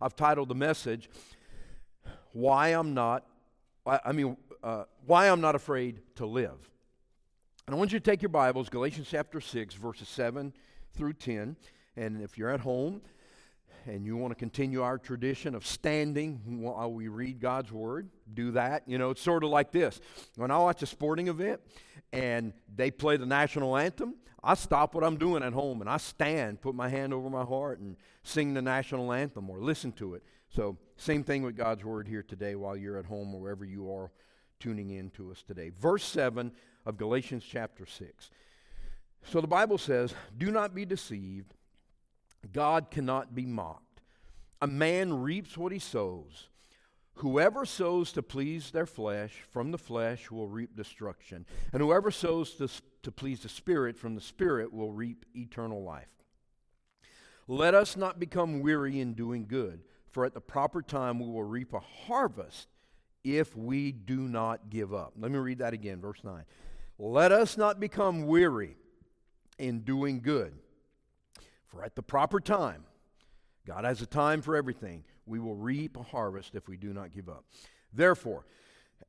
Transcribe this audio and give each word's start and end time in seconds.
I've 0.00 0.16
titled 0.16 0.48
the 0.48 0.54
message, 0.54 1.10
Why 2.32 2.68
I'm 2.68 2.94
Not, 2.94 3.26
I 3.86 4.12
mean, 4.12 4.36
uh, 4.62 4.84
Why 5.06 5.28
I'm 5.28 5.40
Not 5.40 5.54
Afraid 5.54 6.00
to 6.16 6.26
Live. 6.26 6.70
And 7.66 7.74
I 7.74 7.78
want 7.78 7.92
you 7.92 7.98
to 7.98 8.04
take 8.04 8.22
your 8.22 8.28
Bibles, 8.30 8.68
Galatians 8.68 9.08
chapter 9.10 9.40
6, 9.40 9.74
verses 9.74 10.08
7 10.08 10.52
through 10.94 11.14
10. 11.14 11.56
And 11.96 12.22
if 12.22 12.38
you're 12.38 12.50
at 12.50 12.60
home 12.60 13.02
and 13.88 14.04
you 14.04 14.16
want 14.16 14.30
to 14.30 14.36
continue 14.36 14.82
our 14.82 14.98
tradition 14.98 15.54
of 15.54 15.66
standing 15.66 16.40
while 16.60 16.92
we 16.92 17.08
read 17.08 17.40
God's 17.40 17.72
Word, 17.72 18.08
do 18.34 18.52
that. 18.52 18.82
You 18.86 18.98
know, 18.98 19.10
it's 19.10 19.22
sort 19.22 19.44
of 19.44 19.50
like 19.50 19.72
this. 19.72 20.00
When 20.36 20.50
I 20.50 20.58
watch 20.58 20.82
a 20.82 20.86
sporting 20.86 21.28
event 21.28 21.60
and 22.12 22.52
they 22.74 22.90
play 22.90 23.16
the 23.16 23.26
national 23.26 23.76
anthem, 23.76 24.14
I 24.44 24.54
stop 24.54 24.94
what 24.94 25.04
I'm 25.04 25.16
doing 25.16 25.42
at 25.42 25.52
home 25.52 25.80
and 25.80 25.90
I 25.90 25.96
stand, 25.96 26.60
put 26.60 26.74
my 26.74 26.88
hand 26.88 27.12
over 27.12 27.28
my 27.28 27.44
heart, 27.44 27.80
and 27.80 27.96
sing 28.22 28.54
the 28.54 28.62
national 28.62 29.12
anthem 29.12 29.50
or 29.50 29.60
listen 29.60 29.92
to 29.92 30.14
it. 30.14 30.22
So, 30.50 30.76
same 30.96 31.24
thing 31.24 31.42
with 31.42 31.56
God's 31.56 31.84
Word 31.84 32.06
here 32.06 32.22
today 32.22 32.54
while 32.54 32.76
you're 32.76 32.98
at 32.98 33.06
home 33.06 33.34
or 33.34 33.40
wherever 33.40 33.64
you 33.64 33.92
are 33.92 34.10
tuning 34.60 34.90
in 34.90 35.10
to 35.10 35.30
us 35.30 35.42
today. 35.42 35.70
Verse 35.80 36.04
7 36.04 36.52
of 36.86 36.96
Galatians 36.96 37.44
chapter 37.48 37.86
6. 37.86 38.30
So 39.24 39.40
the 39.40 39.46
Bible 39.46 39.78
says, 39.78 40.14
Do 40.36 40.50
not 40.50 40.74
be 40.74 40.84
deceived. 40.84 41.54
God 42.52 42.90
cannot 42.90 43.34
be 43.34 43.46
mocked. 43.46 44.00
A 44.60 44.66
man 44.66 45.20
reaps 45.20 45.56
what 45.56 45.72
he 45.72 45.78
sows. 45.78 46.48
Whoever 47.14 47.64
sows 47.64 48.12
to 48.12 48.22
please 48.22 48.70
their 48.70 48.86
flesh, 48.86 49.42
from 49.50 49.72
the 49.72 49.78
flesh 49.78 50.30
will 50.30 50.46
reap 50.46 50.76
destruction. 50.76 51.46
And 51.72 51.82
whoever 51.82 52.10
sows 52.10 52.52
to, 52.54 52.68
to 53.02 53.10
please 53.10 53.40
the 53.40 53.48
Spirit, 53.48 53.96
from 53.96 54.14
the 54.14 54.20
Spirit 54.20 54.72
will 54.72 54.92
reap 54.92 55.24
eternal 55.34 55.82
life. 55.82 56.06
Let 57.48 57.74
us 57.74 57.96
not 57.96 58.20
become 58.20 58.60
weary 58.60 59.00
in 59.00 59.14
doing 59.14 59.46
good, 59.46 59.80
for 60.10 60.24
at 60.24 60.34
the 60.34 60.40
proper 60.40 60.82
time 60.82 61.18
we 61.18 61.26
will 61.26 61.44
reap 61.44 61.72
a 61.72 61.80
harvest 61.80 62.68
if 63.24 63.56
we 63.56 63.90
do 63.90 64.20
not 64.20 64.70
give 64.70 64.94
up. 64.94 65.14
Let 65.18 65.32
me 65.32 65.38
read 65.38 65.58
that 65.58 65.72
again, 65.72 66.00
verse 66.00 66.22
9. 66.22 66.44
Let 66.98 67.32
us 67.32 67.56
not 67.56 67.80
become 67.80 68.26
weary 68.26 68.76
in 69.58 69.80
doing 69.80 70.20
good, 70.20 70.52
for 71.68 71.84
at 71.84 71.94
the 71.94 72.02
proper 72.02 72.40
time, 72.40 72.84
God 73.66 73.84
has 73.84 74.02
a 74.02 74.06
time 74.06 74.42
for 74.42 74.56
everything, 74.56 75.04
we 75.26 75.38
will 75.38 75.54
reap 75.54 75.96
a 75.96 76.02
harvest 76.02 76.54
if 76.54 76.68
we 76.68 76.76
do 76.76 76.92
not 76.92 77.12
give 77.12 77.28
up. 77.28 77.44
Therefore, 77.92 78.46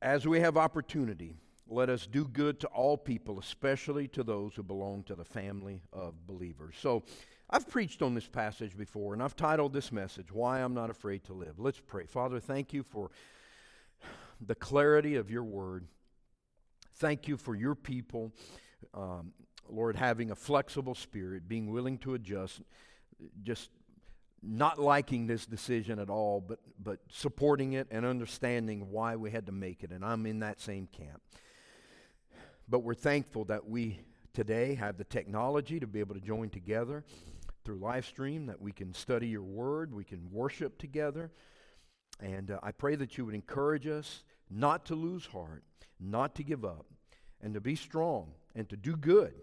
as 0.02 0.26
we 0.26 0.40
have 0.40 0.56
opportunity, 0.56 1.36
let 1.66 1.88
us 1.88 2.06
do 2.06 2.24
good 2.24 2.60
to 2.60 2.66
all 2.68 2.96
people, 2.96 3.38
especially 3.38 4.08
to 4.08 4.22
those 4.22 4.54
who 4.54 4.62
belong 4.62 5.04
to 5.04 5.14
the 5.14 5.24
family 5.24 5.82
of 5.92 6.26
believers. 6.26 6.74
So, 6.80 7.04
I've 7.52 7.68
preached 7.68 8.00
on 8.00 8.14
this 8.14 8.28
passage 8.28 8.76
before, 8.76 9.12
and 9.12 9.20
I've 9.20 9.34
titled 9.34 9.72
this 9.72 9.90
message, 9.90 10.30
Why 10.30 10.60
I'm 10.60 10.72
Not 10.72 10.88
Afraid 10.88 11.24
to 11.24 11.32
Live. 11.32 11.58
Let's 11.58 11.80
pray. 11.80 12.06
Father, 12.06 12.38
thank 12.38 12.72
you 12.72 12.84
for 12.84 13.10
the 14.40 14.54
clarity 14.54 15.16
of 15.16 15.32
your 15.32 15.42
word. 15.42 15.86
Thank 16.94 17.26
you 17.26 17.36
for 17.36 17.56
your 17.56 17.74
people, 17.74 18.32
um, 18.94 19.32
Lord, 19.72 19.96
having 19.96 20.30
a 20.30 20.34
flexible 20.34 20.94
spirit, 20.94 21.48
being 21.48 21.70
willing 21.70 21.98
to 21.98 22.14
adjust, 22.14 22.60
just 23.42 23.70
not 24.42 24.78
liking 24.78 25.26
this 25.26 25.46
decision 25.46 25.98
at 25.98 26.08
all, 26.08 26.40
but, 26.40 26.58
but 26.82 27.00
supporting 27.10 27.74
it 27.74 27.86
and 27.90 28.06
understanding 28.06 28.90
why 28.90 29.16
we 29.16 29.30
had 29.30 29.46
to 29.46 29.52
make 29.52 29.82
it. 29.82 29.90
And 29.90 30.04
I'm 30.04 30.24
in 30.26 30.40
that 30.40 30.60
same 30.60 30.86
camp. 30.86 31.20
But 32.68 32.80
we're 32.80 32.94
thankful 32.94 33.44
that 33.46 33.68
we 33.68 34.00
today 34.32 34.74
have 34.76 34.96
the 34.96 35.04
technology 35.04 35.80
to 35.80 35.86
be 35.86 36.00
able 36.00 36.14
to 36.14 36.20
join 36.20 36.48
together 36.48 37.04
through 37.64 37.78
live 37.78 38.06
stream, 38.06 38.46
that 38.46 38.60
we 38.60 38.72
can 38.72 38.94
study 38.94 39.28
your 39.28 39.42
word, 39.42 39.94
we 39.94 40.04
can 40.04 40.30
worship 40.30 40.78
together. 40.78 41.30
And 42.20 42.50
uh, 42.50 42.60
I 42.62 42.72
pray 42.72 42.96
that 42.96 43.18
you 43.18 43.26
would 43.26 43.34
encourage 43.34 43.86
us 43.86 44.24
not 44.48 44.86
to 44.86 44.94
lose 44.94 45.26
heart, 45.26 45.64
not 45.98 46.34
to 46.36 46.42
give 46.42 46.64
up, 46.64 46.86
and 47.42 47.54
to 47.54 47.60
be 47.60 47.76
strong 47.76 48.32
and 48.54 48.68
to 48.68 48.76
do 48.76 48.96
good 48.96 49.34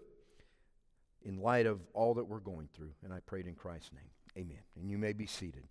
in 1.28 1.40
light 1.40 1.66
of 1.66 1.80
all 1.92 2.14
that 2.14 2.24
we're 2.24 2.40
going 2.40 2.68
through. 2.74 2.90
And 3.04 3.12
I 3.12 3.20
prayed 3.20 3.46
in 3.46 3.54
Christ's 3.54 3.92
name. 3.92 4.44
Amen. 4.44 4.62
And 4.80 4.90
you 4.90 4.98
may 4.98 5.12
be 5.12 5.26
seated. 5.26 5.64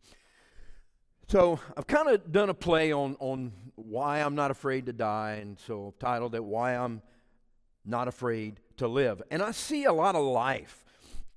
So 1.28 1.60
I've 1.76 1.88
kind 1.88 2.08
of 2.08 2.32
done 2.32 2.50
a 2.50 2.54
play 2.54 2.94
on, 2.94 3.18
on 3.20 3.52
why 3.76 4.20
I'm 4.20 4.36
not 4.36 4.52
afraid 4.52 4.86
to 4.86 4.94
die, 4.94 5.40
and 5.42 5.60
so 5.60 5.88
I've 5.88 6.00
titled 6.00 6.36
it 6.36 6.44
Why 6.44 6.76
I'm 6.76 7.02
Not 7.86 8.08
Afraid 8.08 8.62
to 8.78 8.88
Live. 8.88 9.22
And 9.30 9.42
I 9.42 9.52
see 9.52 9.84
a 9.84 9.92
lot 9.92 10.16
of 10.16 10.24
life 10.24 10.86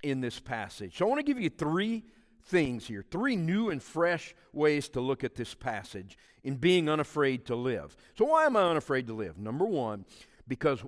in 0.04 0.20
this 0.20 0.38
passage. 0.38 0.98
So 0.98 1.06
I 1.06 1.08
want 1.08 1.18
to 1.18 1.24
give 1.24 1.40
you 1.40 1.50
three 1.50 2.04
things 2.44 2.86
here, 2.86 3.04
three 3.10 3.34
new 3.34 3.70
and 3.70 3.82
fresh 3.82 4.34
ways 4.52 4.88
to 4.90 5.00
look 5.00 5.24
at 5.24 5.34
this 5.34 5.54
passage 5.54 6.16
in 6.44 6.56
being 6.56 6.88
unafraid 6.88 7.46
to 7.46 7.56
live. 7.56 7.96
So, 8.16 8.24
why 8.26 8.46
am 8.46 8.56
I 8.56 8.62
unafraid 8.62 9.06
to 9.08 9.12
live? 9.12 9.38
Number 9.38 9.64
one, 9.64 10.04
because 10.48 10.80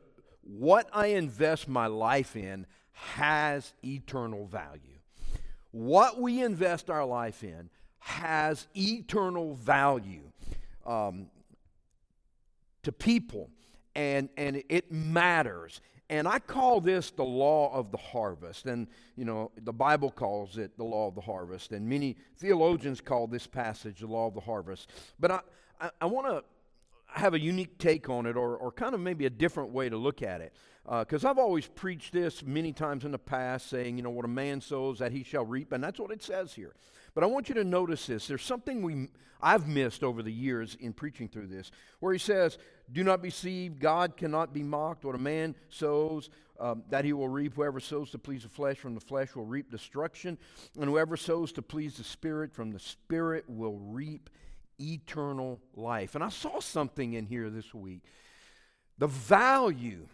what 0.43 0.88
I 0.93 1.09
invest 1.09 1.69
my 1.69 1.87
life 1.87 2.37
in 2.37 2.66
has 3.02 3.74
eternal 3.84 4.46
value. 4.46 4.80
What 5.72 6.20
we 6.20 6.42
invest 6.42 6.90
our 6.90 7.04
life 7.04 7.42
in 7.42 7.68
has 7.98 8.66
eternal 8.76 9.54
value 9.54 10.22
um, 10.86 11.26
to 12.82 12.92
people, 12.92 13.50
and, 13.94 14.28
and 14.36 14.62
it 14.68 14.90
matters. 14.92 15.80
And 16.10 16.28
I 16.28 16.38
call 16.38 16.80
this 16.80 17.10
the 17.10 17.24
law 17.24 17.72
of 17.72 17.90
the 17.90 17.96
harvest. 17.96 18.66
And, 18.66 18.86
you 19.16 19.24
know, 19.24 19.50
the 19.64 19.72
Bible 19.72 20.10
calls 20.10 20.58
it 20.58 20.76
the 20.76 20.84
law 20.84 21.08
of 21.08 21.14
the 21.14 21.20
harvest. 21.20 21.72
And 21.72 21.88
many 21.88 22.16
theologians 22.36 23.00
call 23.00 23.26
this 23.26 23.46
passage 23.46 24.00
the 24.00 24.06
law 24.06 24.26
of 24.26 24.34
the 24.34 24.40
harvest. 24.40 24.90
But 25.19 25.30
I, 25.30 25.40
I, 25.80 25.90
I 26.02 26.06
want 26.06 26.26
to 26.26 26.44
have 27.15 27.34
a 27.34 27.41
unique 27.41 27.78
take 27.78 28.09
on 28.09 28.27
it 28.27 28.37
or, 28.37 28.56
or 28.56 28.73
kind 28.73 28.95
of 28.95 29.00
maybe 29.00 29.27
a 29.27 29.31
different 29.31 29.71
way 29.71 29.89
to 29.89 29.97
look 29.97 30.23
at 30.23 30.41
it. 30.41 30.55
Because 30.84 31.25
uh, 31.25 31.31
I've 31.31 31.39
always 31.39 31.67
preached 31.67 32.12
this 32.12 32.43
many 32.43 32.73
times 32.73 33.05
in 33.05 33.12
the 33.12 33.19
past, 33.19 33.69
saying, 33.69 33.97
you 33.97 34.03
know, 34.03 34.11
what 34.11 34.25
a 34.25 34.28
man 34.28 34.61
sows, 34.61 34.99
that 34.99 35.12
he 35.12 35.23
shall 35.23 35.45
reap. 35.45 35.73
And 35.73 35.83
that's 35.83 36.00
what 36.00 36.11
it 36.11 36.23
says 36.23 36.55
here. 36.55 36.75
But 37.15 37.23
I 37.23 37.28
want 37.28 37.49
you 37.49 37.55
to 37.56 37.65
notice 37.65 38.06
this. 38.06 38.27
There's 38.27 38.43
something 38.43 38.83
we, 38.83 39.09
I've 39.41 39.69
missed 39.69 40.03
over 40.03 40.23
the 40.23 40.33
years 40.33 40.77
in 40.81 40.93
preaching 40.93 41.28
through 41.28 41.49
this, 41.49 41.71
where 42.00 42.12
he 42.12 42.19
says, 42.19 42.59
Do 42.91 43.05
not 43.05 43.23
be 43.23 43.29
deceived. 43.29 43.79
God 43.79 44.17
cannot 44.17 44.53
be 44.53 44.62
mocked. 44.62 45.05
What 45.05 45.15
a 45.15 45.19
man 45.19 45.55
sows, 45.69 46.31
um, 46.59 46.83
that 46.89 47.05
he 47.05 47.12
will 47.12 47.29
reap. 47.29 47.55
Whoever 47.55 47.79
sows 47.79 48.11
to 48.12 48.19
please 48.19 48.43
the 48.43 48.49
flesh 48.49 48.79
from 48.79 48.94
the 48.94 49.00
flesh 49.00 49.37
will 49.37 49.44
reap 49.44 49.71
destruction. 49.71 50.39
And 50.81 50.89
whoever 50.89 51.17
sows 51.17 51.53
to 51.53 51.62
please 51.62 51.97
the 51.97 52.05
Spirit 52.05 52.53
from 52.53 52.73
the 52.73 52.81
Spirit 52.81 53.44
will 53.47 53.79
reap 53.79 54.31
eternal 54.82 55.60
life. 55.75 56.15
And 56.15 56.25
I 56.25 56.28
saw 56.28 56.60
something 56.60 57.12
in 57.15 57.26
here 57.26 57.50
this 57.50 57.72
week. 57.75 58.03
The 58.98 59.06
value 59.06 60.06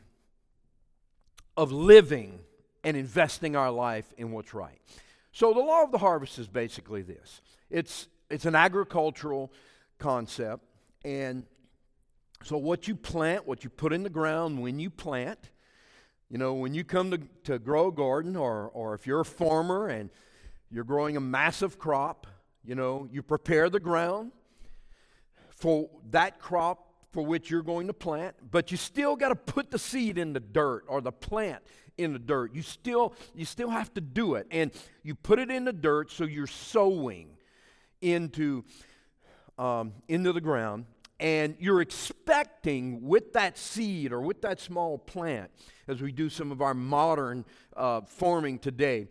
of 1.56 1.72
living 1.72 2.40
and 2.84 2.96
investing 2.96 3.56
our 3.56 3.70
life 3.70 4.12
in 4.16 4.30
what's 4.30 4.54
right. 4.54 4.80
So 5.32 5.52
the 5.52 5.60
law 5.60 5.82
of 5.82 5.92
the 5.92 5.98
harvest 5.98 6.38
is 6.38 6.48
basically 6.48 7.02
this. 7.02 7.40
It's 7.70 8.08
it's 8.30 8.44
an 8.44 8.54
agricultural 8.54 9.52
concept 9.98 10.64
and 11.04 11.44
so 12.44 12.56
what 12.56 12.86
you 12.86 12.94
plant, 12.94 13.46
what 13.46 13.64
you 13.64 13.70
put 13.70 13.92
in 13.92 14.02
the 14.02 14.10
ground 14.10 14.62
when 14.62 14.78
you 14.78 14.90
plant, 14.90 15.50
you 16.30 16.38
know, 16.38 16.54
when 16.54 16.74
you 16.74 16.84
come 16.84 17.10
to, 17.10 17.18
to 17.44 17.58
grow 17.58 17.88
a 17.88 17.92
garden 17.92 18.36
or 18.36 18.70
or 18.72 18.94
if 18.94 19.06
you're 19.06 19.20
a 19.20 19.24
farmer 19.24 19.88
and 19.88 20.10
you're 20.70 20.84
growing 20.84 21.16
a 21.16 21.20
massive 21.20 21.78
crop, 21.78 22.26
you 22.64 22.74
know, 22.74 23.08
you 23.10 23.22
prepare 23.22 23.68
the 23.68 23.80
ground 23.80 24.32
for 25.58 25.90
that 26.10 26.38
crop 26.38 26.84
for 27.10 27.24
which 27.24 27.50
you're 27.50 27.62
going 27.62 27.86
to 27.86 27.92
plant, 27.92 28.36
but 28.50 28.70
you 28.70 28.76
still 28.76 29.16
got 29.16 29.30
to 29.30 29.34
put 29.34 29.70
the 29.70 29.78
seed 29.78 30.18
in 30.18 30.32
the 30.32 30.40
dirt 30.40 30.84
or 30.86 31.00
the 31.00 31.12
plant 31.12 31.62
in 31.96 32.12
the 32.12 32.18
dirt. 32.18 32.54
You 32.54 32.62
still 32.62 33.14
you 33.34 33.44
still 33.44 33.70
have 33.70 33.92
to 33.94 34.00
do 34.00 34.34
it. 34.34 34.46
And 34.50 34.70
you 35.02 35.14
put 35.14 35.38
it 35.38 35.50
in 35.50 35.64
the 35.64 35.72
dirt 35.72 36.10
so 36.10 36.24
you're 36.24 36.46
sowing 36.46 37.30
into 38.00 38.64
um, 39.58 39.94
into 40.06 40.32
the 40.32 40.40
ground 40.40 40.86
and 41.20 41.56
you're 41.58 41.80
expecting 41.80 43.02
with 43.02 43.32
that 43.32 43.58
seed 43.58 44.12
or 44.12 44.20
with 44.20 44.42
that 44.42 44.60
small 44.60 44.98
plant 44.98 45.50
as 45.88 46.00
we 46.00 46.12
do 46.12 46.28
some 46.28 46.52
of 46.52 46.62
our 46.62 46.74
modern 46.74 47.44
uh, 47.76 48.00
farming 48.02 48.58
today 48.58 49.08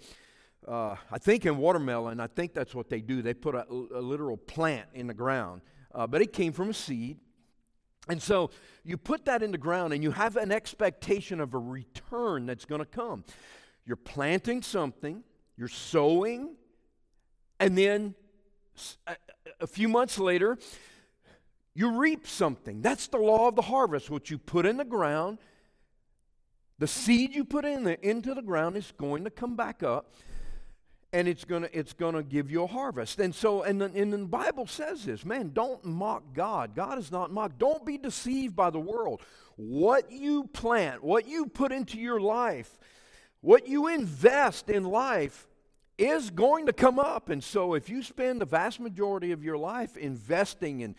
uh, 0.68 0.96
i 1.12 1.18
think 1.18 1.46
in 1.46 1.58
watermelon 1.58 2.22
i 2.22 2.28
think 2.28 2.54
that's 2.54 2.74
what 2.74 2.90
they 2.90 3.02
do 3.02 3.22
they 3.22 3.34
put 3.34 3.56
a, 3.56 3.66
a 3.70 4.00
literal 4.00 4.38
plant 4.38 4.88
in 4.94 5.08
the 5.08 5.14
ground 5.14 5.62
uh, 5.94 6.08
but 6.08 6.22
it 6.22 6.34
came 6.34 6.54
from 6.54 6.70
a 6.70 6.74
seed 6.74 7.20
and 8.10 8.22
so 8.22 8.52
you 8.84 8.98
put 8.98 9.26
that 9.26 9.44
in 9.44 9.52
the 9.52 9.58
ground 9.58 9.94
and 9.94 10.02
you 10.02 10.12
have 10.12 10.38
an 10.38 10.52
expectation 10.52 11.40
of 11.40 11.54
a 11.54 11.60
return 11.60 12.46
that's 12.46 12.66
going 12.66 12.80
to 12.80 12.86
come. 12.86 13.24
You're 13.86 13.98
planting 13.98 14.62
something, 14.62 15.24
you're 15.58 15.68
sowing, 15.68 16.56
and 17.60 17.78
then 17.78 18.16
a 19.60 19.68
few 19.68 19.88
months 19.88 20.20
later, 20.20 20.58
you 21.74 21.98
reap 21.98 22.28
something. 22.28 22.82
That's 22.82 23.08
the 23.08 23.18
law 23.18 23.48
of 23.48 23.56
the 23.56 23.62
harvest. 23.64 24.10
What 24.10 24.30
you 24.30 24.38
put 24.38 24.66
in 24.66 24.78
the 24.78 24.86
ground, 24.86 25.40
the 26.80 26.88
seed 26.88 27.36
you 27.36 27.44
put 27.44 27.66
in 27.66 27.84
the, 27.84 28.08
into 28.08 28.34
the 28.34 28.42
ground 28.42 28.78
is 28.78 28.94
going 28.98 29.24
to 29.24 29.30
come 29.30 29.56
back 29.56 29.84
up 29.84 30.14
and 31.18 31.28
it's 31.28 31.46
going 31.46 31.64
to 31.64 31.78
it's 31.78 31.94
going 31.94 32.14
to 32.14 32.22
give 32.22 32.52
you 32.52 32.64
a 32.64 32.68
harvest. 32.68 33.20
And 33.20 33.34
so 33.34 33.64
and 33.64 33.82
the, 33.82 33.86
and 33.86 34.14
the 34.14 34.20
Bible 34.20 34.68
says 34.68 35.04
this, 35.04 35.26
man, 35.26 35.50
don't 35.52 35.84
mock 35.84 36.22
God. 36.36 36.76
God 36.76 37.00
is 37.00 37.12
not 37.12 37.32
mocked. 37.32 37.58
Don't 37.58 37.84
be 37.84 37.98
deceived 37.98 38.56
by 38.56 38.70
the 38.70 38.80
world. 38.80 39.22
What 39.56 40.12
you 40.12 40.44
plant, 40.54 41.04
what 41.04 41.28
you 41.28 41.48
put 41.48 41.72
into 41.72 41.98
your 41.98 42.20
life, 42.20 42.78
what 43.42 43.68
you 43.68 43.88
invest 43.88 44.70
in 44.70 44.84
life 44.84 45.48
is 45.98 46.30
going 46.30 46.68
to 46.68 46.74
come 46.74 47.00
up. 47.00 47.30
And 47.30 47.44
so 47.44 47.74
if 47.74 47.90
you 47.90 48.04
spend 48.04 48.40
the 48.40 48.46
vast 48.46 48.80
majority 48.80 49.32
of 49.32 49.44
your 49.44 49.58
life 49.58 49.98
investing 49.98 50.82
in 50.82 50.96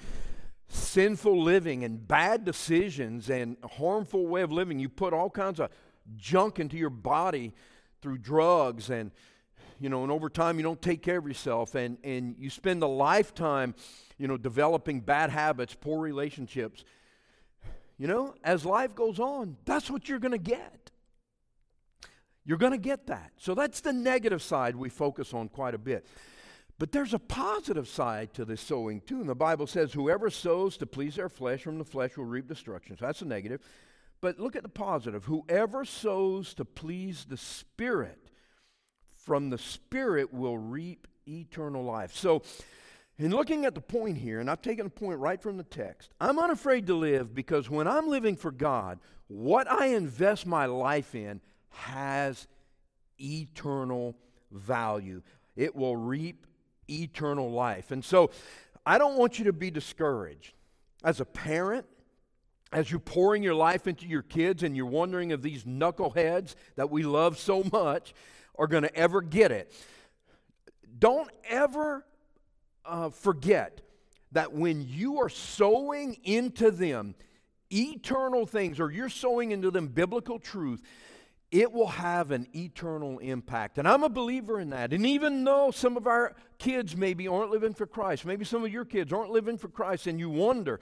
sinful 0.67 1.41
living 1.41 1.85
and 1.85 2.09
bad 2.09 2.45
decisions 2.45 3.31
and 3.31 3.57
harmful 3.77 4.27
way 4.27 4.43
of 4.43 4.51
living, 4.51 4.81
you 4.81 4.89
put 4.89 5.13
all 5.13 5.31
kinds 5.31 5.61
of 5.61 5.71
junk 6.17 6.59
into 6.59 6.77
your 6.77 6.91
body 6.91 7.53
through 8.03 8.19
drugs 8.19 8.91
and 8.91 9.13
you 9.81 9.89
know 9.89 10.03
and 10.03 10.13
over 10.13 10.29
time 10.29 10.59
you 10.59 10.63
don't 10.63 10.81
take 10.81 11.03
care 11.03 11.19
of 11.19 11.27
yourself 11.27 11.75
and 11.75 11.99
and 12.05 12.37
you 12.39 12.51
spend 12.51 12.83
a 12.83 12.87
lifetime 12.87 13.75
you 14.19 14.29
know 14.29 14.37
developing 14.37 15.01
bad 15.01 15.31
habits 15.31 15.77
poor 15.79 16.01
relationships. 16.01 16.85
You 17.97 18.07
know 18.07 18.35
as 18.45 18.65
life 18.65 18.95
goes 18.95 19.19
on 19.19 19.57
that's 19.65 19.91
what 19.91 20.09
you're 20.09 20.19
going 20.19 20.33
to 20.33 20.39
get. 20.39 20.91
You're 22.45 22.59
going 22.59 22.73
to 22.73 22.79
get 22.79 23.09
that. 23.09 23.33
So 23.37 23.55
that's 23.55 23.81
the 23.81 23.93
negative 23.93 24.41
side 24.41 24.75
we 24.75 24.89
focus 24.89 25.35
on 25.35 25.51
quite 25.51 25.75
a 25.75 25.79
bit. 25.79 26.07
But 26.79 26.93
there's 26.93 27.13
a 27.13 27.19
positive 27.19 27.87
side 27.89 28.33
to 28.35 28.45
this 28.45 28.61
sowing 28.61 29.01
too 29.03 29.21
and 29.21 29.29
the 29.29 29.35
bible 29.35 29.67
says 29.67 29.93
whoever 29.93 30.31
sows 30.31 30.77
to 30.79 30.87
please 30.87 31.17
their 31.17 31.29
flesh 31.29 31.63
from 31.63 31.79
the 31.79 31.85
flesh 31.85 32.17
will 32.17 32.25
reap 32.25 32.49
destruction. 32.49 32.97
So 32.97 33.07
that's 33.07 33.23
a 33.23 33.27
negative. 33.27 33.61
But 34.21 34.41
look 34.41 34.57
at 34.57 34.63
the 34.63 34.69
positive. 34.69 35.25
Whoever 35.25 35.85
sows 35.85 36.55
to 36.55 36.65
please 36.65 37.27
the 37.29 37.37
Spirit, 37.37 38.28
from 39.29 39.51
the 39.51 39.59
Spirit 39.59 40.33
will 40.33 40.57
reap 40.57 41.07
eternal 41.29 41.85
life. 41.85 42.17
So, 42.17 42.43
in 43.19 43.31
looking 43.31 43.67
at 43.67 43.75
the 43.75 43.81
point 43.83 44.17
here, 44.17 44.41
and 44.41 44.51
I've 44.51 44.63
taken 44.63 44.87
a 44.87 44.91
point 44.91 45.19
right 45.19 45.41
from 45.41 45.59
the 45.59 45.65
text, 45.65 46.15
I'm 46.19 46.39
unafraid 46.39 46.87
to 46.87 46.95
live 46.95 47.35
because 47.35 47.69
when 47.69 47.87
I'm 47.87 48.09
living 48.09 48.37
for 48.37 48.51
God, 48.51 49.01
what 49.27 49.71
I 49.71 49.89
invest 49.89 50.47
my 50.47 50.65
life 50.65 51.15
in 51.15 51.43
has 51.69 52.49
eternal 53.21 54.17
value. 54.51 55.21
It 55.57 55.77
will 55.77 55.97
reap 55.97 56.47
eternal 56.89 57.51
life. 57.51 57.91
And 57.91 58.03
so, 58.03 58.31
I 58.87 58.97
don't 58.97 59.19
want 59.19 59.39
you 59.39 59.45
to 59.45 59.53
be 59.53 59.71
discouraged. 59.71 60.55
As 61.05 61.21
a 61.21 61.27
parent, 61.27 61.85
as 62.73 62.91
you're 62.91 62.99
pouring 62.99 63.43
your 63.43 63.55
life 63.55 63.87
into 63.87 64.07
your 64.07 64.23
kids 64.23 64.63
and 64.63 64.75
you're 64.75 64.87
wondering 64.87 65.33
if 65.33 65.43
these 65.43 65.65
knuckleheads 65.65 66.55
that 66.77 66.89
we 66.89 67.03
love 67.03 67.39
so 67.39 67.63
much 67.71 68.15
are 68.59 68.67
going 68.67 68.83
to 68.83 68.95
ever 68.95 69.21
get 69.23 69.53
it, 69.53 69.73
don't 70.99 71.31
ever 71.49 72.05
uh, 72.85 73.11
forget 73.11 73.81
that 74.33 74.53
when 74.53 74.87
you 74.87 75.21
are 75.21 75.29
sowing 75.29 76.19
into 76.25 76.71
them 76.71 77.15
eternal 77.73 78.47
things 78.47 78.81
or 78.81 78.91
you're 78.91 79.09
sowing 79.09 79.53
into 79.53 79.71
them 79.71 79.89
biblical 79.89 80.39
truth, 80.39 80.83
it 81.51 81.73
will 81.73 81.89
have 81.89 82.31
an 82.31 82.47
eternal 82.55 83.19
impact. 83.21 83.79
And 83.79 83.89
I'm 83.89 84.03
a 84.03 84.09
believer 84.09 84.61
in 84.61 84.71
that. 84.71 84.93
And 84.93 85.07
even 85.07 85.45
though 85.45 85.71
some 85.71 85.97
of 85.97 86.07
our 86.07 86.35
kids 86.59 86.97
maybe 86.97 87.27
aren't 87.27 87.51
living 87.51 87.73
for 87.73 87.87
Christ, 87.87 88.27
maybe 88.27 88.45
some 88.45 88.65
of 88.65 88.73
your 88.73 88.85
kids 88.85 89.13
aren't 89.13 89.31
living 89.31 89.57
for 89.57 89.69
Christ, 89.69 90.07
and 90.07 90.19
you 90.19 90.29
wonder, 90.29 90.81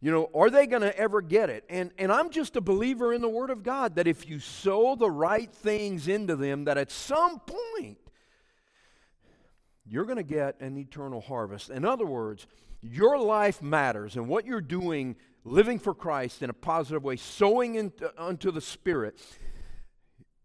you 0.00 0.12
know, 0.12 0.30
are 0.32 0.48
they 0.48 0.66
going 0.66 0.82
to 0.82 0.96
ever 0.96 1.20
get 1.20 1.50
it? 1.50 1.64
And, 1.68 1.90
and 1.98 2.12
I'm 2.12 2.30
just 2.30 2.54
a 2.56 2.60
believer 2.60 3.12
in 3.12 3.20
the 3.20 3.28
Word 3.28 3.50
of 3.50 3.64
God 3.64 3.96
that 3.96 4.06
if 4.06 4.28
you 4.28 4.38
sow 4.38 4.94
the 4.94 5.10
right 5.10 5.52
things 5.52 6.06
into 6.06 6.36
them, 6.36 6.64
that 6.64 6.78
at 6.78 6.92
some 6.92 7.40
point 7.40 7.98
you're 9.84 10.04
going 10.04 10.18
to 10.18 10.22
get 10.22 10.60
an 10.60 10.76
eternal 10.76 11.20
harvest. 11.20 11.70
In 11.70 11.84
other 11.84 12.06
words, 12.06 12.46
your 12.80 13.18
life 13.18 13.60
matters 13.60 14.16
and 14.16 14.28
what 14.28 14.46
you're 14.46 14.60
doing, 14.60 15.16
living 15.44 15.80
for 15.80 15.94
Christ 15.94 16.42
in 16.42 16.50
a 16.50 16.54
positive 16.54 17.02
way, 17.02 17.16
sowing 17.16 17.74
into, 17.74 18.12
unto 18.16 18.52
the 18.52 18.60
Spirit, 18.60 19.18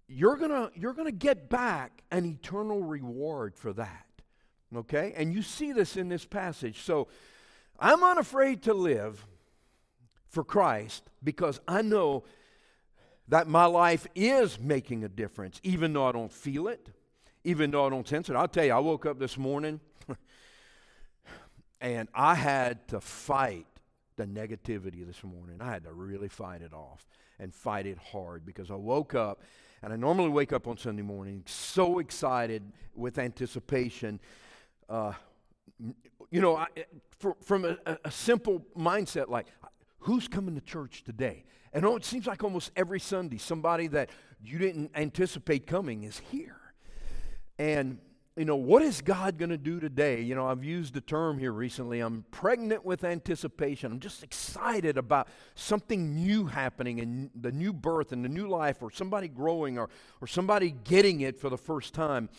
you're 0.08 0.36
going 0.36 0.70
you're 0.76 0.94
going 0.94 1.08
to 1.08 1.12
get 1.12 1.50
back 1.50 2.04
an 2.10 2.26
eternal 2.26 2.82
reward 2.82 3.56
for 3.56 3.72
that. 3.74 4.06
Okay? 4.76 5.14
And 5.16 5.32
you 5.32 5.44
see 5.44 5.74
this 5.74 5.96
in 5.96 6.10
this 6.10 6.26
passage. 6.26 6.82
So 6.82 7.08
I'm 7.80 8.04
unafraid 8.04 8.64
to 8.64 8.74
live 8.74 9.24
for 10.34 10.44
Christ 10.44 11.04
because 11.24 11.62
I 11.68 11.84
know 11.84 12.24
that 13.28 13.48
my 13.48 13.66
life 13.66 14.08
is 14.16 14.60
making 14.60 15.04
a 15.04 15.10
difference, 15.10 15.62
even 15.64 15.94
though 15.94 16.08
I 16.08 16.12
don't 16.12 16.32
feel 16.32 16.68
it, 16.68 16.90
even 17.44 17.70
though 17.70 17.86
I 17.86 17.90
don't 17.90 18.08
sense 18.08 18.30
it. 18.30 18.36
I'll 18.36 18.48
tell 18.48 18.66
you, 18.66 18.74
I 18.74 18.80
woke 18.80 19.06
up 19.06 19.20
this 19.20 19.38
morning 19.38 19.80
and 21.82 22.10
I 22.16 22.34
had 22.34 22.88
to 22.90 23.00
fight 23.00 23.68
the 24.16 24.26
negativity 24.26 25.06
this 25.06 25.24
morning. 25.24 25.58
I 25.62 25.70
had 25.70 25.84
to 25.84 25.94
really 25.94 26.30
fight 26.30 26.64
it 26.64 26.74
off 26.74 27.08
and 27.40 27.54
fight 27.54 27.86
it 27.86 28.00
hard 28.00 28.44
because 28.44 28.72
I 28.72 28.76
woke 28.76 29.14
up 29.14 29.44
and 29.84 29.94
I 29.94 29.98
normally 29.98 30.30
wake 30.30 30.52
up 30.52 30.68
on 30.68 30.78
Sunday 30.78 31.04
morning 31.04 31.44
so 31.46 32.00
excited 32.00 32.64
with 32.96 33.20
anticipation. 33.20 34.20
Uh, 34.90 35.14
you 36.32 36.42
know, 36.42 36.56
I, 36.56 36.68
for, 37.20 37.36
from 37.44 37.66
a, 37.66 37.78
a, 38.04 38.12
simple 38.12 38.66
mindset 38.76 39.30
like 39.30 39.48
who's 40.04 40.28
coming 40.28 40.56
to 40.56 40.62
church 40.62 41.04
today? 41.04 41.46
And 41.74 41.86
oh, 41.86 41.96
it 41.96 42.06
seems 42.06 42.28
like 42.28 42.44
almost 42.44 42.72
every 42.76 43.00
Sunday, 43.00 43.38
somebody 43.38 43.88
that 43.88 44.10
you 44.42 44.60
didn't 44.60 44.92
anticipate 44.96 45.66
coming 45.66 46.04
is 46.04 46.22
here. 46.30 46.58
And, 47.58 47.98
you 48.36 48.46
know, 48.46 48.56
what 48.56 48.82
is 48.82 49.02
God 49.02 49.38
going 49.38 49.50
to 49.50 49.58
do 49.58 49.80
today? 49.80 50.22
You 50.22 50.36
know, 50.36 50.48
I've 50.48 50.64
used 50.64 50.94
the 50.94 51.02
term 51.02 51.40
here 51.40 51.52
recently. 51.52 52.00
I'm 52.00 52.26
pregnant 52.32 52.86
with 52.86 53.04
anticipation. 53.04 53.92
I'm 53.92 54.00
just 54.00 54.24
excited 54.24 54.98
about 54.98 55.30
something 55.56 56.14
new 56.16 56.46
happening 56.46 57.00
and 57.00 57.30
the 57.34 57.52
new 57.52 57.74
birth 57.74 58.12
and 58.12 58.24
the 58.24 58.30
new 58.30 58.48
life, 58.48 58.84
or 58.84 58.92
somebody 58.92 59.28
growing, 59.28 59.80
or, 59.80 59.90
or 60.22 60.28
somebody 60.28 60.72
getting 60.84 61.22
it 61.22 61.40
for 61.40 61.50
the 61.50 61.58
first 61.58 61.94
time. 61.94 62.30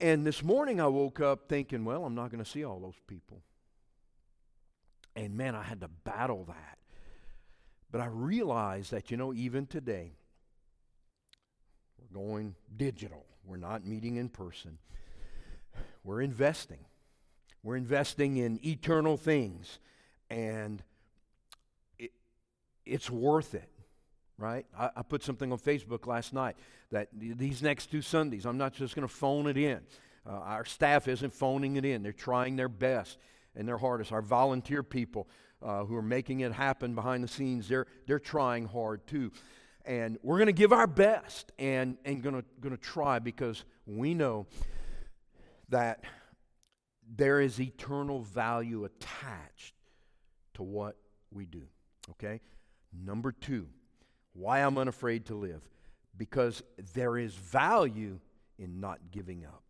And 0.00 0.24
this 0.26 0.42
morning 0.42 0.80
I 0.80 0.86
woke 0.86 1.20
up 1.20 1.48
thinking, 1.48 1.84
well, 1.84 2.04
I'm 2.04 2.14
not 2.14 2.30
going 2.30 2.42
to 2.42 2.48
see 2.48 2.64
all 2.64 2.78
those 2.78 3.00
people. 3.06 3.42
And 5.14 5.36
man, 5.36 5.54
I 5.54 5.62
had 5.62 5.80
to 5.80 5.88
battle 5.88 6.44
that. 6.46 6.78
But 7.90 8.00
I 8.00 8.06
realized 8.06 8.90
that, 8.92 9.10
you 9.10 9.16
know, 9.16 9.34
even 9.34 9.66
today, 9.66 10.12
we're 11.98 12.18
going 12.18 12.54
digital. 12.74 13.26
We're 13.44 13.58
not 13.58 13.84
meeting 13.84 14.16
in 14.16 14.30
person. 14.30 14.78
We're 16.02 16.22
investing. 16.22 16.84
We're 17.62 17.76
investing 17.76 18.38
in 18.38 18.58
eternal 18.64 19.16
things. 19.16 19.78
And 20.30 20.82
it, 21.98 22.12
it's 22.86 23.10
worth 23.10 23.54
it, 23.54 23.68
right? 24.38 24.64
I, 24.76 24.90
I 24.96 25.02
put 25.02 25.22
something 25.22 25.52
on 25.52 25.58
Facebook 25.58 26.06
last 26.06 26.32
night 26.32 26.56
that 26.90 27.08
these 27.12 27.62
next 27.62 27.90
two 27.90 28.02
Sundays, 28.02 28.46
I'm 28.46 28.58
not 28.58 28.72
just 28.72 28.94
going 28.94 29.06
to 29.06 29.14
phone 29.14 29.46
it 29.46 29.58
in. 29.58 29.80
Uh, 30.26 30.30
our 30.32 30.64
staff 30.64 31.08
isn't 31.08 31.34
phoning 31.34 31.76
it 31.76 31.84
in, 31.84 32.02
they're 32.02 32.12
trying 32.12 32.56
their 32.56 32.68
best 32.68 33.18
and 33.56 33.66
their 33.66 33.78
hardest. 33.78 34.12
Our 34.12 34.22
volunteer 34.22 34.82
people 34.82 35.28
uh, 35.62 35.84
who 35.84 35.96
are 35.96 36.02
making 36.02 36.40
it 36.40 36.52
happen 36.52 36.94
behind 36.94 37.22
the 37.22 37.28
scenes, 37.28 37.68
they're, 37.68 37.86
they're 38.06 38.18
trying 38.18 38.66
hard 38.66 39.06
too. 39.06 39.32
And 39.84 40.18
we're 40.22 40.38
going 40.38 40.46
to 40.46 40.52
give 40.52 40.72
our 40.72 40.86
best 40.86 41.52
and, 41.58 41.96
and 42.04 42.22
going 42.22 42.44
to 42.62 42.76
try 42.76 43.18
because 43.18 43.64
we 43.86 44.14
know 44.14 44.46
that 45.68 46.04
there 47.16 47.40
is 47.40 47.60
eternal 47.60 48.20
value 48.20 48.84
attached 48.84 49.74
to 50.54 50.62
what 50.62 50.96
we 51.32 51.46
do. 51.46 51.62
Okay? 52.10 52.40
Number 52.92 53.32
two, 53.32 53.66
why 54.34 54.60
I'm 54.60 54.78
unafraid 54.78 55.26
to 55.26 55.34
live. 55.34 55.62
Because 56.16 56.62
there 56.94 57.16
is 57.16 57.34
value 57.34 58.20
in 58.58 58.80
not 58.80 58.98
giving 59.10 59.44
up. 59.44 59.62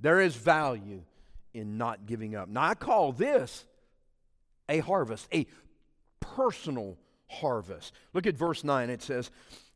There 0.00 0.20
is 0.20 0.36
value 0.36 1.02
in 1.54 1.78
not 1.78 2.06
giving 2.06 2.34
up. 2.34 2.48
Now, 2.48 2.62
I 2.62 2.74
call 2.74 3.12
this 3.12 3.64
a 4.68 4.80
harvest, 4.80 5.28
a 5.32 5.46
personal 6.20 6.98
harvest. 7.28 7.92
Look 8.12 8.26
at 8.26 8.36
verse 8.36 8.64
9. 8.64 8.90
It 8.90 9.02
says, 9.02 9.30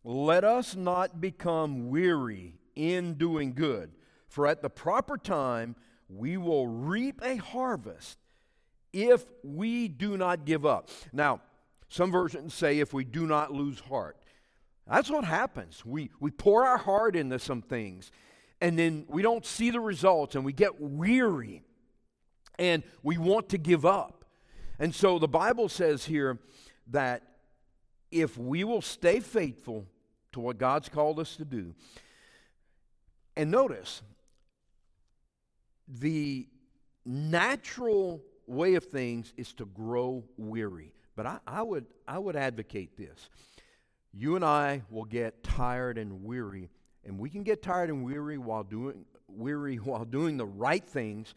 Let 0.05 0.45
us 0.45 0.75
not 0.77 1.21
become 1.21 1.89
weary 1.89 2.59
in 2.75 3.15
doing 3.15 3.55
good, 3.55 3.93
for 4.29 4.47
at 4.47 4.63
the 4.63 4.71
proper 4.71 5.17
time 5.17 5.77
we 6.09 6.37
will 6.37 6.67
reap 6.67 7.21
a 7.23 7.37
harvest 7.37 8.19
if 8.93 9.25
we 9.43 9.89
do 9.89 10.17
not 10.17 10.45
give 10.45 10.65
up. 10.65 10.89
Now, 11.13 11.41
some 11.89 12.11
versions 12.11 12.55
say 12.55 12.81
if 12.81 12.93
we 12.93 13.05
do 13.05 13.27
not 13.27 13.53
lose 13.53 13.81
heart. 13.81 14.17
That's 14.89 15.11
what 15.11 15.25
happens. 15.25 15.85
We, 15.85 16.11
we 16.19 16.31
pour 16.31 16.67
our 16.67 16.79
heart 16.79 17.15
into 17.15 17.39
some 17.39 17.61
things, 17.61 18.11
and 18.61 18.79
then 18.79 19.05
we 19.09 19.23
don't 19.23 19.45
see 19.45 19.71
the 19.71 19.81
results, 19.81 20.35
and 20.35 20.45
we 20.45 20.53
get 20.53 20.81
weary 20.81 21.63
and 22.59 22.83
we 23.03 23.19
want 23.19 23.49
to 23.51 23.59
give 23.59 23.85
up. 23.87 24.25
And 24.79 24.95
so 24.95 25.19
the 25.19 25.29
Bible 25.29 25.69
says 25.69 26.05
here 26.05 26.39
that 26.89 27.23
if 28.11 28.39
we 28.39 28.65
will 28.65 28.83
stay 28.83 29.21
faithful 29.21 29.87
to 30.33 30.41
what 30.41 30.59
God's 30.59 30.89
called 30.89 31.19
us 31.21 31.37
to 31.37 31.45
do, 31.45 31.75
and 33.37 33.51
notice, 33.51 34.03
the 35.87 36.49
natural 37.05 38.23
way 38.47 38.75
of 38.75 38.85
things 38.85 39.33
is 39.37 39.53
to 39.55 39.65
grow 39.65 40.25
weary. 40.37 40.93
But 41.15 41.27
I, 41.27 41.39
I, 41.47 41.63
would, 41.63 41.87
I 42.07 42.19
would 42.19 42.37
advocate 42.37 42.97
this. 42.97 43.29
You 44.13 44.37
and 44.37 44.45
I 44.45 44.83
will 44.91 45.05
get 45.05 45.43
tired 45.43 45.99
and 45.99 46.25
weary, 46.25 46.71
and 47.05 47.19
we 47.19 47.31
can 47.31 47.43
get 47.43 47.63
tired 47.63 47.91
and 47.91 48.05
weary 48.05 48.39
while 48.39 48.65
doing, 48.65 49.05
weary 49.29 49.77
while 49.77 50.05
doing 50.05 50.37
the 50.37 50.47
right 50.47 50.85
things. 50.85 51.35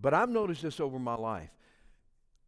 But 0.00 0.14
I've 0.14 0.28
noticed 0.28 0.62
this 0.62 0.80
over 0.80 0.98
my 0.98 1.14
life, 1.14 1.50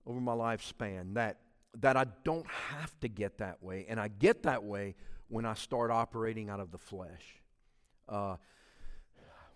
over 0.06 0.20
my 0.20 0.32
lifespan, 0.32 1.14
that, 1.14 1.38
that 1.80 1.96
I 1.96 2.06
don't 2.24 2.46
have 2.46 2.98
to 3.00 3.08
get 3.08 3.38
that 3.38 3.62
way. 3.62 3.86
And 3.88 3.98
I 3.98 4.08
get 4.08 4.42
that 4.42 4.64
way 4.64 4.94
when 5.28 5.44
I 5.44 5.54
start 5.54 5.90
operating 5.90 6.50
out 6.50 6.60
of 6.60 6.70
the 6.70 6.78
flesh. 6.78 7.40
Uh, 8.08 8.36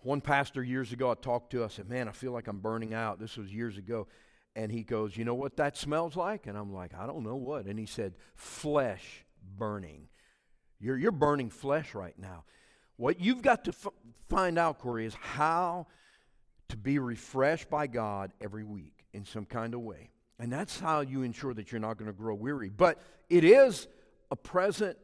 one 0.01 0.21
pastor 0.21 0.63
years 0.63 0.91
ago 0.91 1.11
I 1.11 1.15
talked 1.15 1.51
to, 1.51 1.63
I 1.63 1.67
said, 1.67 1.89
Man, 1.89 2.07
I 2.07 2.11
feel 2.11 2.31
like 2.31 2.47
I'm 2.47 2.59
burning 2.59 2.93
out. 2.93 3.19
This 3.19 3.37
was 3.37 3.53
years 3.53 3.77
ago. 3.77 4.07
And 4.55 4.71
he 4.71 4.83
goes, 4.83 5.17
You 5.17 5.25
know 5.25 5.33
what 5.33 5.57
that 5.57 5.77
smells 5.77 6.15
like? 6.15 6.45
And 6.45 6.57
I'm 6.57 6.73
like, 6.73 6.93
I 6.93 7.07
don't 7.07 7.23
know 7.23 7.35
what. 7.35 7.65
And 7.65 7.79
he 7.79 7.85
said, 7.85 8.13
Flesh 8.35 9.25
burning. 9.57 10.07
You're, 10.79 10.97
you're 10.97 11.11
burning 11.11 11.49
flesh 11.49 11.95
right 11.95 12.17
now. 12.17 12.43
What 12.97 13.19
you've 13.19 13.41
got 13.41 13.63
to 13.65 13.71
f- 13.71 13.93
find 14.29 14.59
out, 14.59 14.79
Corey, 14.79 15.05
is 15.05 15.15
how 15.15 15.87
to 16.69 16.77
be 16.77 16.99
refreshed 16.99 17.69
by 17.69 17.87
God 17.87 18.31
every 18.41 18.63
week 18.63 19.05
in 19.13 19.25
some 19.25 19.45
kind 19.45 19.73
of 19.73 19.81
way. 19.81 20.09
And 20.39 20.51
that's 20.51 20.79
how 20.79 21.01
you 21.01 21.21
ensure 21.21 21.53
that 21.53 21.71
you're 21.71 21.79
not 21.79 21.97
going 21.97 22.11
to 22.11 22.17
grow 22.17 22.33
weary. 22.33 22.69
But 22.69 23.01
it 23.29 23.43
is 23.43 23.87
a 24.31 24.35
present 24.35 24.97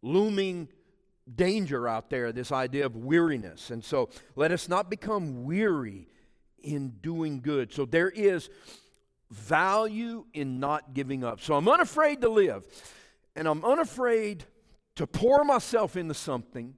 looming 0.00 0.68
danger 1.32 1.86
out 1.86 2.10
there, 2.10 2.32
this 2.32 2.50
idea 2.50 2.86
of 2.86 2.96
weariness. 2.96 3.70
And 3.70 3.84
so 3.84 4.08
let 4.34 4.50
us 4.50 4.68
not 4.68 4.90
become 4.90 5.44
weary 5.44 6.08
in 6.62 6.90
doing 7.00 7.40
good. 7.40 7.72
So 7.72 7.84
there 7.84 8.10
is 8.10 8.48
value 9.30 10.24
in 10.34 10.60
not 10.60 10.94
giving 10.94 11.24
up. 11.24 11.40
So 11.40 11.54
I'm 11.54 11.68
unafraid 11.68 12.20
to 12.22 12.28
live, 12.28 12.64
and 13.34 13.48
I'm 13.48 13.64
unafraid 13.64 14.44
to 14.96 15.06
pour 15.06 15.44
myself 15.44 15.96
into 15.96 16.14
something. 16.14 16.74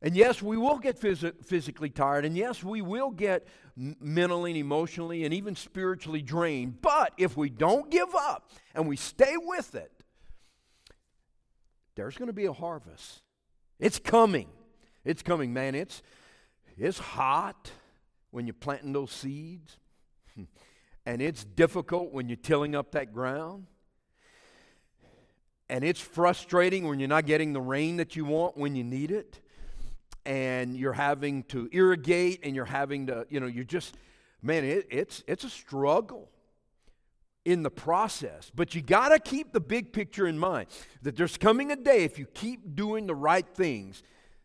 And 0.00 0.14
yes, 0.14 0.40
we 0.40 0.56
will 0.56 0.78
get 0.78 1.00
phys- 1.00 1.44
physically 1.44 1.90
tired, 1.90 2.24
and 2.24 2.36
yes, 2.36 2.62
we 2.62 2.80
will 2.82 3.10
get 3.10 3.46
mentally 3.76 4.52
and 4.52 4.58
emotionally 4.58 5.24
and 5.24 5.34
even 5.34 5.56
spiritually 5.56 6.22
drained. 6.22 6.80
But 6.80 7.12
if 7.18 7.36
we 7.36 7.50
don't 7.50 7.90
give 7.90 8.14
up 8.14 8.50
and 8.74 8.86
we 8.86 8.96
stay 8.96 9.34
with 9.36 9.74
it, 9.74 9.92
there's 11.96 12.16
going 12.16 12.28
to 12.28 12.32
be 12.32 12.46
a 12.46 12.52
harvest. 12.52 13.22
It's 13.80 13.98
coming. 13.98 14.48
It's 15.04 15.22
coming, 15.22 15.52
man. 15.52 15.74
It's, 15.74 16.00
it's 16.76 16.98
hot 16.98 17.72
when 18.30 18.46
you're 18.46 18.54
planting 18.54 18.92
those 18.92 19.10
seeds, 19.10 19.78
and 21.06 21.20
it's 21.20 21.44
difficult 21.44 22.12
when 22.12 22.28
you're 22.28 22.36
tilling 22.36 22.76
up 22.76 22.92
that 22.92 23.12
ground. 23.12 23.66
And 25.68 25.82
it's 25.82 26.00
frustrating 26.00 26.86
when 26.86 27.00
you're 27.00 27.08
not 27.08 27.26
getting 27.26 27.52
the 27.52 27.60
rain 27.60 27.96
that 27.96 28.14
you 28.14 28.24
want 28.24 28.56
when 28.56 28.76
you 28.76 28.84
need 28.84 29.10
it. 29.10 29.40
And 30.28 30.76
you're 30.76 30.92
having 30.92 31.44
to 31.44 31.70
irrigate 31.72 32.40
and 32.42 32.54
you're 32.54 32.66
having 32.66 33.06
to, 33.06 33.26
you 33.30 33.40
know, 33.40 33.46
you're 33.46 33.64
just, 33.64 33.96
man, 34.42 34.62
it, 34.62 34.86
it's, 34.90 35.24
it's 35.26 35.42
a 35.42 35.48
struggle 35.48 36.28
in 37.46 37.62
the 37.62 37.70
process. 37.70 38.52
But 38.54 38.74
you 38.74 38.82
got 38.82 39.08
to 39.08 39.18
keep 39.18 39.54
the 39.54 39.60
big 39.60 39.90
picture 39.90 40.26
in 40.26 40.38
mind 40.38 40.68
that 41.00 41.16
there's 41.16 41.38
coming 41.38 41.72
a 41.72 41.76
day, 41.76 42.04
if 42.04 42.18
you 42.18 42.26
keep 42.26 42.76
doing 42.76 43.06
the 43.06 43.14
right 43.14 43.48
things, 43.54 44.02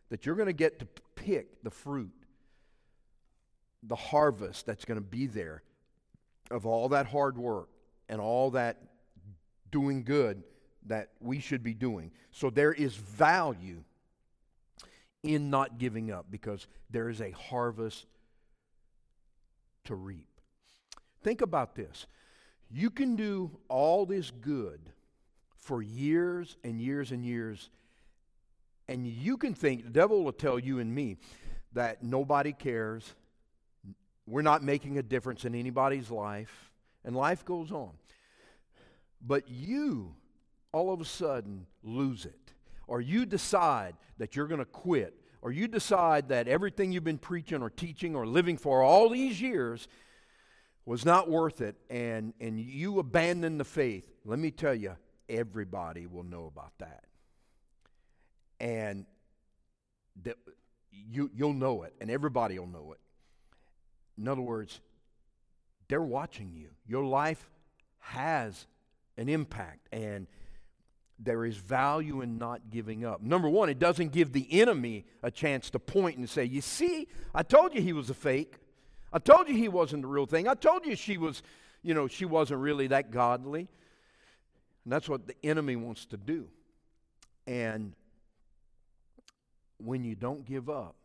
that 0.08 0.24
you're 0.24 0.36
going 0.36 0.46
to 0.46 0.54
get 0.54 0.78
to 0.78 0.86
pick 1.16 1.62
the 1.62 1.70
fruit, 1.70 2.14
the 3.82 3.94
harvest 3.94 4.64
that's 4.64 4.86
going 4.86 4.96
to 4.96 5.06
be 5.06 5.26
there 5.26 5.62
of 6.50 6.64
all 6.64 6.88
that 6.88 7.06
hard 7.06 7.36
work 7.36 7.68
and 8.08 8.22
all 8.22 8.52
that 8.52 8.78
doing 9.70 10.02
good 10.02 10.42
that 10.86 11.10
we 11.20 11.40
should 11.40 11.62
be 11.62 11.74
doing. 11.74 12.10
So 12.30 12.48
there 12.48 12.72
is 12.72 12.94
value 12.94 13.84
in 15.24 15.50
not 15.50 15.78
giving 15.78 16.12
up 16.12 16.26
because 16.30 16.68
there 16.90 17.08
is 17.08 17.20
a 17.20 17.32
harvest 17.32 18.06
to 19.84 19.94
reap. 19.94 20.28
Think 21.22 21.40
about 21.40 21.74
this. 21.74 22.06
You 22.70 22.90
can 22.90 23.16
do 23.16 23.50
all 23.68 24.06
this 24.06 24.30
good 24.30 24.80
for 25.56 25.82
years 25.82 26.56
and 26.62 26.80
years 26.80 27.10
and 27.10 27.24
years, 27.24 27.70
and 28.86 29.06
you 29.06 29.38
can 29.38 29.54
think, 29.54 29.84
the 29.84 29.90
devil 29.90 30.22
will 30.22 30.32
tell 30.32 30.58
you 30.58 30.78
and 30.78 30.94
me 30.94 31.16
that 31.72 32.02
nobody 32.02 32.52
cares, 32.52 33.14
we're 34.26 34.42
not 34.42 34.62
making 34.62 34.98
a 34.98 35.02
difference 35.02 35.44
in 35.46 35.54
anybody's 35.54 36.10
life, 36.10 36.70
and 37.04 37.16
life 37.16 37.44
goes 37.44 37.72
on. 37.72 37.92
But 39.26 39.48
you, 39.48 40.14
all 40.72 40.92
of 40.92 41.00
a 41.00 41.04
sudden, 41.06 41.66
lose 41.82 42.26
it. 42.26 42.43
Or 42.86 43.00
you 43.00 43.26
decide 43.26 43.96
that 44.18 44.36
you're 44.36 44.46
going 44.46 44.60
to 44.60 44.64
quit. 44.64 45.14
Or 45.42 45.52
you 45.52 45.68
decide 45.68 46.28
that 46.28 46.48
everything 46.48 46.92
you've 46.92 47.04
been 47.04 47.18
preaching 47.18 47.62
or 47.62 47.68
teaching 47.68 48.16
or 48.16 48.26
living 48.26 48.56
for 48.56 48.82
all 48.82 49.10
these 49.10 49.40
years 49.40 49.88
was 50.86 51.04
not 51.04 51.30
worth 51.30 51.60
it 51.60 51.76
and, 51.88 52.34
and 52.40 52.58
you 52.60 52.98
abandon 52.98 53.58
the 53.58 53.64
faith, 53.64 54.10
let 54.24 54.38
me 54.38 54.50
tell 54.50 54.74
you, 54.74 54.96
everybody 55.28 56.06
will 56.06 56.22
know 56.22 56.46
about 56.46 56.72
that. 56.78 57.04
And 58.60 59.06
the, 60.22 60.34
you, 60.90 61.30
you'll 61.34 61.52
know 61.52 61.82
it, 61.82 61.94
and 62.00 62.10
everybody 62.10 62.58
will 62.58 62.66
know 62.66 62.92
it. 62.92 63.00
In 64.18 64.28
other 64.28 64.42
words, 64.42 64.80
they're 65.88 66.02
watching 66.02 66.52
you. 66.54 66.68
Your 66.86 67.04
life 67.04 67.50
has 67.98 68.66
an 69.16 69.28
impact, 69.28 69.88
and 69.92 70.26
there 71.18 71.44
is 71.44 71.56
value 71.56 72.20
in 72.20 72.38
not 72.38 72.70
giving 72.70 73.04
up. 73.04 73.22
Number 73.22 73.48
one, 73.48 73.68
it 73.68 73.78
doesn't 73.78 74.12
give 74.12 74.32
the 74.32 74.46
enemy 74.60 75.04
a 75.22 75.30
chance 75.30 75.70
to 75.70 75.78
point 75.78 76.18
and 76.18 76.28
say, 76.28 76.44
You 76.44 76.60
see, 76.60 77.06
I 77.34 77.42
told 77.42 77.74
you 77.74 77.80
he 77.80 77.92
was 77.92 78.10
a 78.10 78.14
fake. 78.14 78.56
I 79.12 79.18
told 79.20 79.48
you 79.48 79.54
he 79.54 79.68
wasn't 79.68 80.02
the 80.02 80.08
real 80.08 80.26
thing. 80.26 80.48
I 80.48 80.54
told 80.54 80.84
you 80.84 80.96
she 80.96 81.18
was, 81.18 81.42
you 81.82 81.94
know, 81.94 82.08
she 82.08 82.24
wasn't 82.24 82.60
really 82.60 82.88
that 82.88 83.12
godly. 83.12 83.68
And 84.84 84.92
that's 84.92 85.08
what 85.08 85.26
the 85.26 85.36
enemy 85.44 85.76
wants 85.76 86.04
to 86.06 86.16
do. 86.16 86.48
And 87.46 87.94
when 89.78 90.04
you 90.04 90.16
don't 90.16 90.44
give 90.44 90.68
up, 90.68 90.96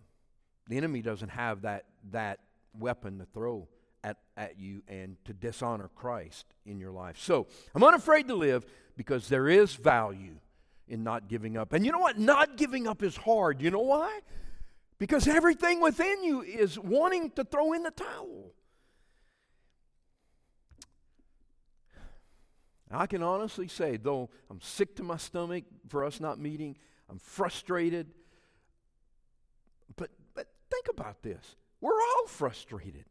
the 0.67 0.77
enemy 0.77 1.01
doesn't 1.01 1.29
have 1.29 1.61
that, 1.61 1.85
that 2.11 2.39
weapon 2.77 3.19
to 3.19 3.25
throw 3.25 3.67
at, 4.03 4.17
at 4.37 4.57
you 4.57 4.81
and 4.87 5.17
to 5.25 5.33
dishonor 5.33 5.89
Christ 5.95 6.45
in 6.65 6.79
your 6.79 6.91
life. 6.91 7.17
So 7.19 7.47
I'm 7.75 7.83
unafraid 7.83 8.27
to 8.27 8.35
live 8.35 8.65
because 8.95 9.27
there 9.27 9.47
is 9.47 9.73
value 9.73 10.35
in 10.87 11.03
not 11.03 11.27
giving 11.27 11.57
up. 11.57 11.73
And 11.73 11.85
you 11.85 11.91
know 11.91 11.99
what? 11.99 12.17
Not 12.17 12.57
giving 12.57 12.87
up 12.87 13.03
is 13.03 13.15
hard. 13.15 13.61
You 13.61 13.71
know 13.71 13.79
why? 13.79 14.19
because 14.99 15.27
everything 15.27 15.81
within 15.81 16.23
you 16.23 16.41
is 16.41 16.77
wanting 16.77 17.31
to 17.31 17.45
throw 17.45 17.73
in 17.73 17.83
the 17.83 17.91
towel. 17.91 18.51
I 22.91 23.05
can 23.05 23.23
honestly 23.23 23.67
say, 23.67 23.97
though 23.97 24.29
I'm 24.49 24.59
sick 24.61 24.95
to 24.97 25.03
my 25.03 25.17
stomach 25.17 25.63
for 25.87 26.03
us 26.03 26.19
not 26.19 26.39
meeting, 26.39 26.75
I'm 27.09 27.19
frustrated. 27.19 28.07
But, 29.95 30.09
but 30.33 30.47
think 30.71 30.87
about 30.89 31.21
this. 31.21 31.55
We're 31.81 31.93
all 31.93 32.27
frustrated. 32.27 33.05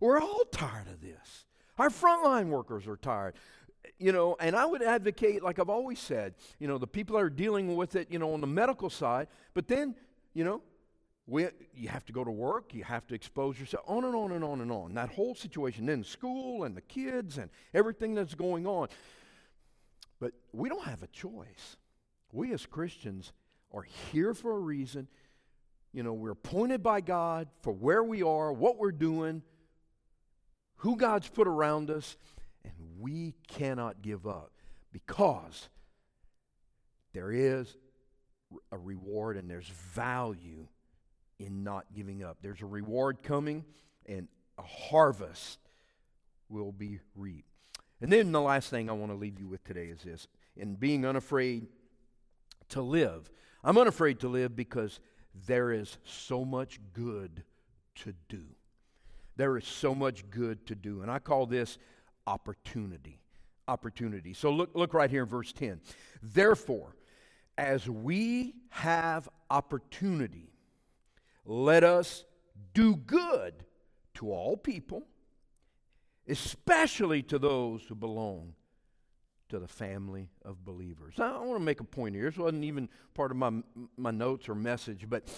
We're 0.00 0.20
all 0.20 0.44
tired 0.50 0.88
of 0.88 1.00
this. 1.00 1.46
Our 1.78 1.88
frontline 1.88 2.48
workers 2.48 2.86
are 2.86 2.96
tired. 2.96 3.34
You 3.98 4.12
know, 4.12 4.36
and 4.40 4.56
I 4.56 4.64
would 4.64 4.82
advocate, 4.82 5.42
like 5.42 5.58
I've 5.58 5.68
always 5.68 5.98
said, 5.98 6.34
you 6.58 6.66
know, 6.66 6.78
the 6.78 6.86
people 6.86 7.16
that 7.16 7.22
are 7.22 7.30
dealing 7.30 7.76
with 7.76 7.96
it, 7.96 8.10
you 8.10 8.18
know, 8.18 8.32
on 8.32 8.40
the 8.40 8.46
medical 8.46 8.88
side, 8.88 9.28
but 9.52 9.68
then, 9.68 9.94
you 10.32 10.42
know, 10.42 10.62
we, 11.26 11.48
you 11.74 11.88
have 11.88 12.04
to 12.06 12.12
go 12.12 12.24
to 12.24 12.30
work, 12.30 12.74
you 12.74 12.84
have 12.84 13.06
to 13.06 13.14
expose 13.14 13.58
yourself, 13.58 13.84
on 13.86 14.04
and 14.04 14.14
on 14.14 14.32
and 14.32 14.44
on 14.44 14.60
and 14.60 14.70
on. 14.70 14.94
That 14.94 15.10
whole 15.10 15.34
situation, 15.34 15.86
then 15.86 16.04
school 16.04 16.64
and 16.64 16.76
the 16.76 16.82
kids 16.82 17.38
and 17.38 17.50
everything 17.72 18.14
that's 18.14 18.34
going 18.34 18.66
on. 18.66 18.88
But 20.20 20.32
we 20.52 20.68
don't 20.68 20.84
have 20.84 21.02
a 21.02 21.06
choice. 21.08 21.76
We 22.32 22.52
as 22.52 22.66
Christians 22.66 23.32
are 23.72 23.86
here 24.12 24.34
for 24.34 24.56
a 24.56 24.58
reason. 24.60 25.08
You 25.92 26.02
know, 26.02 26.12
we're 26.12 26.32
appointed 26.32 26.82
by 26.82 27.00
God 27.00 27.48
for 27.62 27.72
where 27.72 28.02
we 28.02 28.22
are, 28.22 28.52
what 28.52 28.78
we're 28.78 28.92
doing, 28.92 29.42
who 30.84 30.96
God's 30.96 31.28
put 31.28 31.48
around 31.48 31.90
us, 31.90 32.14
and 32.62 32.74
we 33.00 33.34
cannot 33.48 34.02
give 34.02 34.26
up 34.26 34.52
because 34.92 35.70
there 37.14 37.32
is 37.32 37.74
a 38.70 38.76
reward 38.76 39.38
and 39.38 39.50
there's 39.50 39.66
value 39.94 40.66
in 41.38 41.64
not 41.64 41.86
giving 41.96 42.22
up. 42.22 42.36
There's 42.42 42.60
a 42.60 42.66
reward 42.66 43.22
coming, 43.22 43.64
and 44.04 44.28
a 44.58 44.62
harvest 44.62 45.58
will 46.50 46.70
be 46.70 47.00
reaped. 47.16 47.48
And 48.02 48.12
then 48.12 48.30
the 48.30 48.42
last 48.42 48.68
thing 48.68 48.90
I 48.90 48.92
want 48.92 49.10
to 49.10 49.16
leave 49.16 49.40
you 49.40 49.48
with 49.48 49.64
today 49.64 49.86
is 49.86 50.02
this 50.02 50.28
in 50.54 50.74
being 50.74 51.06
unafraid 51.06 51.66
to 52.68 52.82
live. 52.82 53.30
I'm 53.64 53.78
unafraid 53.78 54.20
to 54.20 54.28
live 54.28 54.54
because 54.54 55.00
there 55.46 55.72
is 55.72 55.96
so 56.04 56.44
much 56.44 56.78
good 56.92 57.42
to 58.02 58.12
do. 58.28 58.44
There 59.36 59.56
is 59.56 59.66
so 59.66 59.94
much 59.94 60.28
good 60.30 60.66
to 60.66 60.74
do. 60.74 61.02
And 61.02 61.10
I 61.10 61.18
call 61.18 61.46
this 61.46 61.78
opportunity. 62.26 63.20
Opportunity. 63.66 64.34
So 64.34 64.50
look, 64.50 64.70
look 64.74 64.94
right 64.94 65.10
here 65.10 65.22
in 65.22 65.28
verse 65.28 65.52
10. 65.52 65.80
Therefore, 66.22 66.94
as 67.56 67.88
we 67.88 68.54
have 68.70 69.28
opportunity, 69.50 70.52
let 71.44 71.84
us 71.84 72.24
do 72.72 72.96
good 72.96 73.64
to 74.14 74.30
all 74.30 74.56
people, 74.56 75.06
especially 76.28 77.22
to 77.22 77.38
those 77.38 77.82
who 77.88 77.94
belong 77.94 78.54
to 79.48 79.58
the 79.58 79.68
family 79.68 80.30
of 80.44 80.64
believers. 80.64 81.14
I 81.18 81.38
want 81.38 81.54
to 81.54 81.64
make 81.64 81.80
a 81.80 81.84
point 81.84 82.14
here. 82.14 82.30
This 82.30 82.38
wasn't 82.38 82.64
even 82.64 82.88
part 83.14 83.30
of 83.30 83.36
my, 83.36 83.52
my 83.96 84.10
notes 84.10 84.48
or 84.48 84.54
message, 84.54 85.06
but 85.08 85.28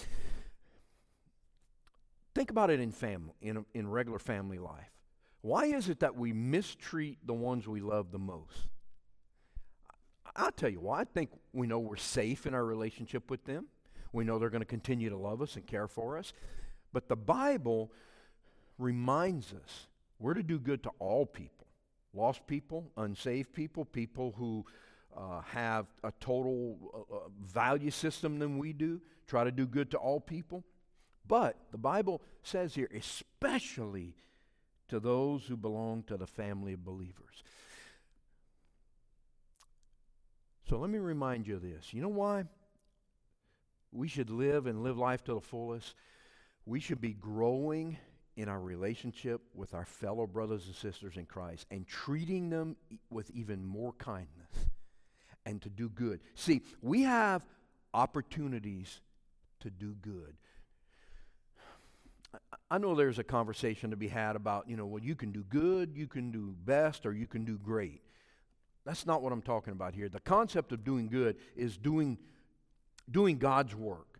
think 2.37 2.51
about 2.51 2.69
it 2.69 2.79
in 2.79 2.91
family, 2.91 3.33
in, 3.41 3.65
in 3.73 3.89
regular 3.89 4.19
family 4.19 4.59
life. 4.59 4.91
Why 5.41 5.65
is 5.65 5.89
it 5.89 6.01
that 6.01 6.15
we 6.15 6.33
mistreat 6.33 7.17
the 7.25 7.33
ones 7.33 7.67
we 7.67 7.81
love 7.81 8.11
the 8.11 8.19
most? 8.19 8.67
I'll 10.35 10.51
tell 10.51 10.69
you 10.69 10.79
why. 10.79 11.01
I 11.01 11.03
think 11.05 11.31
we 11.51 11.65
know 11.65 11.79
we're 11.79 11.95
safe 11.95 12.45
in 12.45 12.53
our 12.53 12.63
relationship 12.63 13.31
with 13.31 13.43
them. 13.45 13.65
We 14.13 14.23
know 14.23 14.37
they're 14.37 14.51
going 14.51 14.61
to 14.61 14.65
continue 14.65 15.09
to 15.09 15.17
love 15.17 15.41
us 15.41 15.55
and 15.55 15.65
care 15.65 15.87
for 15.87 16.17
us. 16.17 16.31
But 16.93 17.07
the 17.07 17.15
Bible 17.15 17.91
reminds 18.77 19.53
us 19.53 19.87
we're 20.19 20.35
to 20.35 20.43
do 20.43 20.59
good 20.59 20.83
to 20.83 20.91
all 20.99 21.25
people 21.25 21.67
lost 22.13 22.45
people, 22.47 22.91
unsaved 22.97 23.53
people, 23.53 23.85
people 23.85 24.33
who 24.37 24.65
uh, 25.15 25.41
have 25.41 25.85
a 26.03 26.11
total 26.19 26.77
uh, 26.93 27.15
uh, 27.15 27.19
value 27.45 27.91
system 27.91 28.39
than 28.39 28.57
we 28.57 28.73
do, 28.73 28.99
try 29.27 29.43
to 29.43 29.51
do 29.51 29.65
good 29.65 29.91
to 29.91 29.97
all 29.97 30.19
people. 30.19 30.63
But 31.27 31.57
the 31.71 31.77
Bible 31.77 32.21
says 32.43 32.75
here, 32.75 32.89
especially 32.95 34.15
to 34.89 34.99
those 34.99 35.43
who 35.45 35.57
belong 35.57 36.03
to 36.03 36.17
the 36.17 36.27
family 36.27 36.73
of 36.73 36.85
believers. 36.85 37.43
So 40.69 40.77
let 40.77 40.89
me 40.89 40.99
remind 40.99 41.47
you 41.47 41.55
of 41.55 41.61
this. 41.61 41.93
You 41.93 42.01
know 42.01 42.07
why? 42.07 42.45
We 43.91 44.07
should 44.07 44.29
live 44.29 44.67
and 44.67 44.83
live 44.83 44.97
life 44.97 45.23
to 45.25 45.33
the 45.33 45.41
fullest. 45.41 45.95
We 46.65 46.79
should 46.79 46.99
be 47.01 47.13
growing 47.13 47.97
in 48.35 48.49
our 48.49 48.59
relationship 48.59 49.41
with 49.55 49.73
our 49.73 49.85
fellow 49.85 50.27
brothers 50.27 50.67
and 50.67 50.75
sisters 50.75 51.17
in 51.17 51.25
Christ 51.25 51.65
and 51.71 51.87
treating 51.87 52.49
them 52.49 52.75
with 53.09 53.31
even 53.31 53.65
more 53.65 53.93
kindness 53.93 54.51
and 55.45 55.61
to 55.61 55.69
do 55.69 55.89
good. 55.89 56.19
See, 56.35 56.61
we 56.81 57.03
have 57.03 57.45
opportunities 57.93 59.01
to 59.61 59.69
do 59.69 59.95
good. 60.01 60.35
I 62.69 62.77
know 62.77 62.95
there's 62.95 63.19
a 63.19 63.23
conversation 63.23 63.91
to 63.91 63.95
be 63.95 64.09
had 64.09 64.35
about, 64.35 64.69
you 64.69 64.75
know, 64.75 64.85
well, 64.85 65.01
you 65.01 65.15
can 65.15 65.31
do 65.31 65.43
good, 65.43 65.95
you 65.95 66.07
can 66.07 66.31
do 66.31 66.53
best, 66.65 67.05
or 67.05 67.13
you 67.13 67.25
can 67.25 67.45
do 67.45 67.57
great. 67.57 68.01
That's 68.85 69.05
not 69.05 69.21
what 69.21 69.31
I'm 69.31 69.41
talking 69.41 69.73
about 69.73 69.93
here. 69.93 70.09
The 70.09 70.19
concept 70.19 70.71
of 70.71 70.83
doing 70.83 71.07
good 71.07 71.37
is 71.55 71.77
doing, 71.77 72.17
doing 73.09 73.37
God's 73.37 73.75
work. 73.75 74.19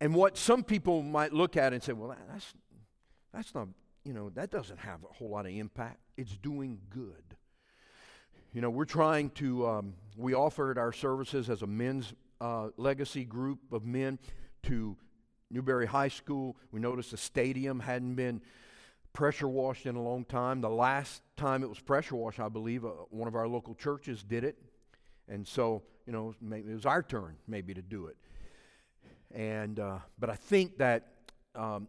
And 0.00 0.14
what 0.14 0.36
some 0.36 0.64
people 0.64 1.02
might 1.02 1.32
look 1.32 1.56
at 1.56 1.72
and 1.72 1.82
say, 1.82 1.92
well, 1.92 2.16
that's, 2.30 2.52
that's 3.32 3.54
not, 3.54 3.68
you 4.04 4.12
know, 4.12 4.30
that 4.30 4.50
doesn't 4.50 4.78
have 4.78 4.98
a 5.08 5.12
whole 5.14 5.30
lot 5.30 5.46
of 5.46 5.52
impact. 5.52 5.98
It's 6.16 6.36
doing 6.36 6.78
good. 6.90 7.36
You 8.52 8.60
know, 8.60 8.70
we're 8.70 8.84
trying 8.84 9.30
to, 9.30 9.66
um, 9.66 9.94
we 10.16 10.34
offered 10.34 10.78
our 10.78 10.92
services 10.92 11.48
as 11.50 11.62
a 11.62 11.66
men's 11.66 12.12
uh, 12.40 12.68
legacy 12.76 13.24
group 13.24 13.58
of 13.72 13.84
men 13.84 14.18
to 14.64 14.96
Newberry 15.50 15.86
High 15.86 16.08
School. 16.08 16.56
We 16.72 16.80
noticed 16.80 17.10
the 17.10 17.16
stadium 17.16 17.80
hadn't 17.80 18.14
been 18.14 18.40
pressure 19.12 19.48
washed 19.48 19.86
in 19.86 19.96
a 19.96 20.02
long 20.02 20.24
time. 20.24 20.60
The 20.60 20.68
last 20.68 21.22
time 21.36 21.62
it 21.62 21.68
was 21.68 21.78
pressure 21.78 22.16
washed, 22.16 22.40
I 22.40 22.48
believe, 22.48 22.84
uh, 22.84 22.90
one 23.10 23.28
of 23.28 23.34
our 23.34 23.48
local 23.48 23.74
churches 23.74 24.22
did 24.22 24.44
it. 24.44 24.58
And 25.28 25.46
so, 25.46 25.82
you 26.06 26.12
know, 26.12 26.34
maybe 26.40 26.70
it 26.70 26.74
was 26.74 26.86
our 26.86 27.02
turn 27.02 27.36
maybe 27.46 27.72
to 27.74 27.82
do 27.82 28.06
it. 28.06 28.16
And 29.34 29.80
uh, 29.80 29.98
but 30.18 30.30
I 30.30 30.36
think 30.36 30.78
that 30.78 31.08
um, 31.54 31.88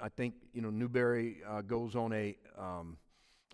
I 0.00 0.08
think 0.08 0.34
you 0.52 0.62
know 0.62 0.70
Newberry 0.70 1.38
uh, 1.48 1.62
goes 1.62 1.94
on 1.94 2.12
a 2.12 2.36
um, 2.58 2.96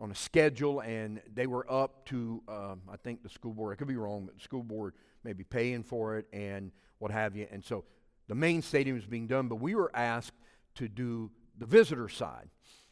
on 0.01 0.11
a 0.11 0.15
schedule, 0.15 0.81
and 0.81 1.21
they 1.33 1.47
were 1.47 1.71
up 1.71 2.07
to 2.07 2.43
um, 2.49 2.83
I 2.91 2.97
think 2.97 3.23
the 3.23 3.29
school 3.29 3.53
board. 3.53 3.75
I 3.75 3.77
could 3.77 3.89
be 3.89 3.97
wrong, 3.97 4.25
but 4.25 4.37
the 4.37 4.41
school 4.41 4.63
board 4.63 4.95
may 5.23 5.33
be 5.35 5.45
paying 5.45 5.83
for 5.83 6.17
it 6.17 6.27
and 6.33 6.71
what 6.99 7.11
have 7.11 7.37
you. 7.37 7.47
And 7.51 7.63
so 7.63 7.85
the 8.29 8.35
main 8.35 8.63
stadium 8.63 8.97
is 8.97 9.05
being 9.05 9.27
done, 9.27 9.49
but 9.49 9.57
we 9.57 9.75
were 9.75 9.91
asked 9.95 10.33
to 10.77 10.89
do 10.89 11.31
the 11.59 11.67
visitor 11.67 12.09
side. 12.09 12.49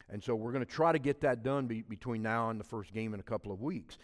And 0.08 0.22
so 0.22 0.34
we're 0.34 0.52
going 0.52 0.64
to 0.64 0.70
try 0.70 0.92
to 0.92 0.98
get 0.98 1.22
that 1.22 1.42
done 1.42 1.66
be, 1.66 1.82
between 1.82 2.22
now 2.22 2.50
and 2.50 2.60
the 2.60 2.64
first 2.64 2.92
game 2.92 3.14
in 3.14 3.20
a 3.20 3.24
couple 3.24 3.50
of 3.50 3.62
weeks. 3.62 3.96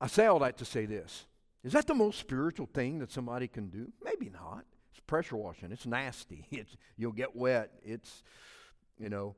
I 0.00 0.06
say 0.06 0.26
all 0.26 0.38
that 0.40 0.56
to 0.58 0.64
say 0.64 0.86
this. 0.86 1.26
Is 1.62 1.72
that 1.72 1.86
the 1.86 1.94
most 1.94 2.18
spiritual 2.18 2.68
thing 2.72 3.00
that 3.00 3.12
somebody 3.12 3.48
can 3.48 3.68
do? 3.68 3.92
Maybe 4.02 4.30
not 4.30 4.64
It's 4.92 5.00
pressure 5.06 5.36
washing. 5.36 5.72
It's 5.72 5.86
nasty. 5.86 6.46
It's, 6.50 6.76
you'll 6.96 7.12
get 7.12 7.36
wet. 7.36 7.70
It's, 7.84 8.22
you 8.98 9.08
know, 9.08 9.36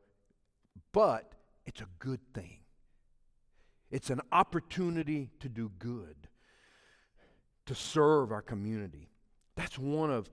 but 0.93 1.33
it's 1.67 1.81
a 1.81 1.87
good 1.99 2.21
thing. 2.35 2.59
It's 3.91 4.11
an 4.11 4.21
opportunity 4.31 5.31
to 5.41 5.49
do 5.49 5.71
good, 5.79 6.29
to 7.67 7.75
serve 7.75 8.31
our 8.31 8.43
community. 8.43 9.09
That's 9.57 9.79
one 9.79 10.11
of 10.11 10.31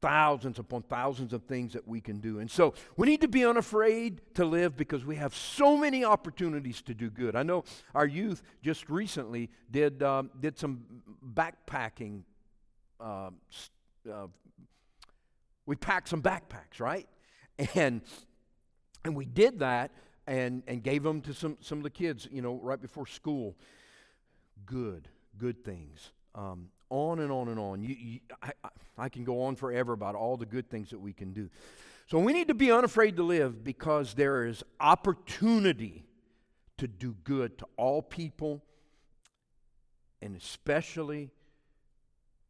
thousands 0.00 0.58
upon 0.58 0.82
thousands 0.82 1.32
of 1.32 1.42
things 1.44 1.72
that 1.72 1.86
we 1.86 2.00
can 2.00 2.20
do. 2.20 2.38
And 2.38 2.50
so 2.50 2.74
we 2.96 3.06
need 3.06 3.20
to 3.22 3.28
be 3.28 3.44
unafraid 3.44 4.20
to 4.34 4.44
live 4.44 4.76
because 4.76 5.04
we 5.04 5.16
have 5.16 5.34
so 5.34 5.76
many 5.76 6.04
opportunities 6.04 6.82
to 6.82 6.94
do 6.94 7.10
good. 7.10 7.34
I 7.34 7.42
know 7.42 7.64
our 7.94 8.06
youth 8.06 8.42
just 8.62 8.88
recently 8.88 9.50
did, 9.70 10.02
um, 10.02 10.30
did 10.40 10.58
some 10.58 10.84
backpacking 11.34 12.22
uh, 13.00 13.30
uh, 14.10 14.26
we 15.66 15.76
packed 15.76 16.08
some 16.08 16.22
backpacks, 16.22 16.80
right? 16.80 17.06
And 17.74 18.02
and 19.04 19.16
we 19.16 19.24
did 19.24 19.58
that 19.58 19.90
and 20.26 20.62
and 20.68 20.80
gave 20.82 21.02
them 21.02 21.20
to 21.22 21.34
some 21.34 21.58
some 21.60 21.78
of 21.78 21.84
the 21.84 21.90
kids, 21.90 22.28
you 22.30 22.40
know, 22.40 22.54
right 22.62 22.80
before 22.80 23.04
school. 23.06 23.56
Good, 24.64 25.08
good 25.36 25.64
things. 25.64 26.12
Um, 26.36 26.68
on 26.90 27.20
and 27.20 27.30
on 27.30 27.48
and 27.48 27.58
on. 27.58 27.82
You, 27.82 27.96
you, 27.98 28.20
I, 28.42 28.52
I 28.96 29.08
can 29.08 29.24
go 29.24 29.42
on 29.42 29.56
forever 29.56 29.92
about 29.92 30.14
all 30.14 30.36
the 30.36 30.46
good 30.46 30.68
things 30.70 30.90
that 30.90 30.98
we 31.00 31.12
can 31.12 31.32
do. 31.32 31.48
So 32.06 32.18
we 32.18 32.32
need 32.32 32.48
to 32.48 32.54
be 32.54 32.72
unafraid 32.72 33.16
to 33.16 33.22
live 33.22 33.62
because 33.62 34.14
there 34.14 34.46
is 34.46 34.64
opportunity 34.80 36.04
to 36.78 36.88
do 36.88 37.14
good 37.24 37.58
to 37.58 37.66
all 37.76 38.00
people 38.00 38.62
and 40.22 40.36
especially 40.36 41.30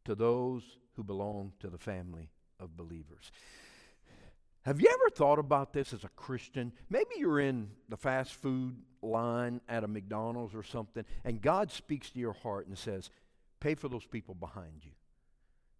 to 0.05 0.15
those 0.15 0.63
who 0.95 1.03
belong 1.03 1.53
to 1.59 1.69
the 1.69 1.77
family 1.77 2.29
of 2.59 2.75
believers. 2.75 3.31
Have 4.63 4.81
you 4.81 4.87
ever 4.87 5.09
thought 5.09 5.39
about 5.39 5.73
this 5.73 5.93
as 5.93 6.03
a 6.03 6.09
Christian? 6.09 6.71
Maybe 6.89 7.15
you're 7.17 7.39
in 7.39 7.69
the 7.87 7.97
fast 7.97 8.33
food 8.33 8.75
line 9.01 9.61
at 9.69 9.83
a 9.83 9.87
McDonald's 9.87 10.53
or 10.53 10.63
something, 10.63 11.05
and 11.23 11.41
God 11.41 11.71
speaks 11.71 12.09
to 12.11 12.19
your 12.19 12.33
heart 12.33 12.67
and 12.67 12.77
says, 12.77 13.09
Pay 13.59 13.75
for 13.75 13.89
those 13.89 14.05
people 14.05 14.35
behind 14.35 14.83
you. 14.83 14.91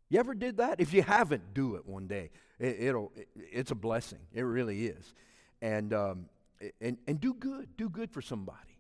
You 0.10 0.20
ever 0.20 0.34
did 0.34 0.58
that? 0.58 0.80
If 0.80 0.94
you 0.94 1.04
haven't, 1.04 1.54
do 1.54 1.76
it 1.76 1.86
one 1.86 2.08
day. 2.08 2.32
It, 2.60 2.94
will 2.94 3.12
it, 3.15 3.28
it's 3.36 3.72
a 3.72 3.76
blessing. 3.76 4.20
It 4.34 4.42
really 4.42 4.88
is. 4.88 5.13
And, 5.62 5.94
um, 5.94 6.26
and, 6.82 6.98
and 7.08 7.22
do 7.22 7.34
good. 7.34 7.78
Do 7.78 7.89
good 7.89 8.12
for 8.12 8.22
somebody. 8.22 8.78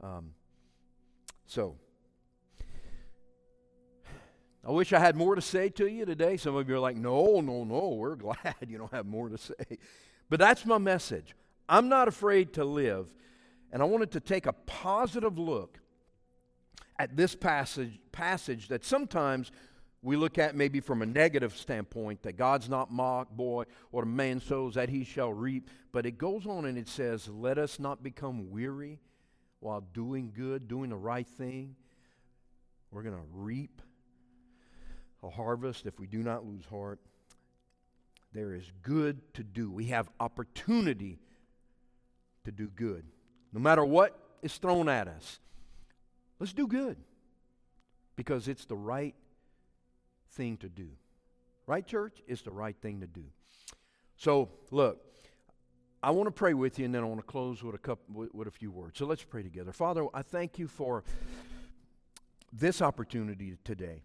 Um, 0.00 0.30
so, 1.46 1.76
I 4.66 4.70
wish 4.70 4.92
I 4.92 4.98
had 4.98 5.16
more 5.16 5.34
to 5.34 5.42
say 5.42 5.68
to 5.70 5.86
you 5.86 6.06
today. 6.06 6.36
Some 6.36 6.56
of 6.56 6.68
you 6.68 6.76
are 6.76 6.80
like, 6.80 6.96
no, 6.96 7.40
no, 7.40 7.64
no, 7.64 7.88
we're 7.90 8.16
glad 8.16 8.56
you 8.66 8.78
don't 8.78 8.92
have 8.92 9.06
more 9.06 9.28
to 9.28 9.36
say. 9.36 9.78
But 10.30 10.38
that's 10.38 10.64
my 10.64 10.78
message. 10.78 11.34
I'm 11.68 11.88
not 11.90 12.08
afraid 12.08 12.54
to 12.54 12.64
live. 12.64 13.12
And 13.72 13.82
I 13.82 13.84
wanted 13.84 14.12
to 14.12 14.20
take 14.20 14.46
a 14.46 14.52
positive 14.52 15.38
look 15.38 15.78
at 17.02 17.16
this 17.16 17.34
passage, 17.34 17.98
passage 18.12 18.68
that 18.68 18.84
sometimes 18.84 19.50
we 20.02 20.14
look 20.14 20.38
at 20.38 20.54
maybe 20.54 20.78
from 20.78 21.02
a 21.02 21.06
negative 21.06 21.52
standpoint 21.56 22.22
that 22.22 22.36
God's 22.36 22.68
not 22.68 22.92
mocked, 22.92 23.36
boy, 23.36 23.64
a 23.92 24.06
man 24.06 24.38
sows 24.38 24.74
that 24.74 24.88
he 24.88 25.02
shall 25.02 25.32
reap. 25.32 25.68
But 25.90 26.06
it 26.06 26.12
goes 26.12 26.46
on 26.46 26.64
and 26.64 26.78
it 26.78 26.86
says, 26.86 27.26
Let 27.26 27.58
us 27.58 27.80
not 27.80 28.04
become 28.04 28.52
weary 28.52 29.00
while 29.58 29.80
doing 29.80 30.30
good, 30.32 30.68
doing 30.68 30.90
the 30.90 30.96
right 30.96 31.26
thing. 31.26 31.74
We're 32.92 33.02
going 33.02 33.16
to 33.16 33.26
reap 33.32 33.82
a 35.24 35.30
harvest 35.30 35.86
if 35.86 35.98
we 35.98 36.06
do 36.06 36.18
not 36.18 36.46
lose 36.46 36.66
heart. 36.66 37.00
There 38.32 38.54
is 38.54 38.70
good 38.82 39.34
to 39.34 39.42
do. 39.42 39.72
We 39.72 39.86
have 39.86 40.08
opportunity 40.20 41.18
to 42.44 42.52
do 42.52 42.68
good. 42.68 43.04
No 43.52 43.58
matter 43.58 43.84
what 43.84 44.16
is 44.40 44.56
thrown 44.56 44.88
at 44.88 45.08
us, 45.08 45.40
let's 46.42 46.52
do 46.52 46.66
good 46.66 46.96
because 48.16 48.48
it's 48.48 48.64
the 48.64 48.74
right 48.74 49.14
thing 50.32 50.56
to 50.56 50.68
do. 50.68 50.88
Right, 51.68 51.86
church? 51.86 52.20
It's 52.26 52.42
the 52.42 52.50
right 52.50 52.74
thing 52.82 53.00
to 53.02 53.06
do. 53.06 53.22
So, 54.16 54.48
look, 54.72 55.00
I 56.02 56.10
want 56.10 56.26
to 56.26 56.32
pray 56.32 56.52
with 56.52 56.80
you, 56.80 56.84
and 56.84 56.92
then 56.92 57.04
I 57.04 57.06
want 57.06 57.20
to 57.20 57.26
close 57.26 57.62
with 57.62 57.76
a 57.76 57.78
couple, 57.78 58.26
with, 58.32 58.48
a 58.48 58.50
few 58.50 58.72
words. 58.72 58.98
So 58.98 59.06
let's 59.06 59.22
pray 59.22 59.44
together. 59.44 59.70
Father, 59.70 60.04
I 60.12 60.22
thank 60.22 60.58
you 60.58 60.66
for 60.66 61.04
this 62.52 62.82
opportunity 62.82 63.56
today. 63.62 64.02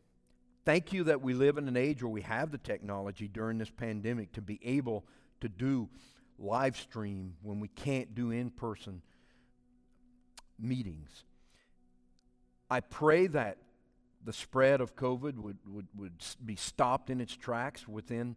Thank 0.63 0.93
you 0.93 1.05
that 1.05 1.23
we 1.23 1.33
live 1.33 1.57
in 1.57 1.67
an 1.67 1.75
age 1.75 2.03
where 2.03 2.11
we 2.11 2.21
have 2.21 2.51
the 2.51 2.59
technology 2.59 3.27
during 3.27 3.57
this 3.57 3.71
pandemic 3.71 4.33
to 4.33 4.43
be 4.43 4.59
able 4.63 5.07
to 5.41 5.49
do 5.49 5.89
live 6.37 6.77
stream 6.77 7.33
when 7.41 7.59
we 7.59 7.69
can't 7.69 8.13
do 8.13 8.29
in 8.29 8.51
person 8.51 9.01
meetings. 10.59 11.23
I 12.69 12.81
pray 12.81 13.27
that 13.27 13.57
the 14.23 14.33
spread 14.33 14.81
of 14.81 14.95
COVID 14.95 15.37
would, 15.37 15.57
would, 15.65 15.87
would 15.95 16.13
be 16.45 16.55
stopped 16.55 17.09
in 17.09 17.21
its 17.21 17.35
tracks 17.35 17.87
within 17.87 18.35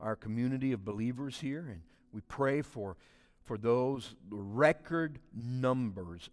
our 0.00 0.16
community 0.16 0.72
of 0.72 0.84
believers 0.84 1.38
here. 1.40 1.66
And 1.70 1.82
we 2.12 2.22
pray 2.22 2.62
for, 2.62 2.96
for 3.44 3.56
those 3.56 4.16
record 4.28 5.20
numbers 5.32 6.28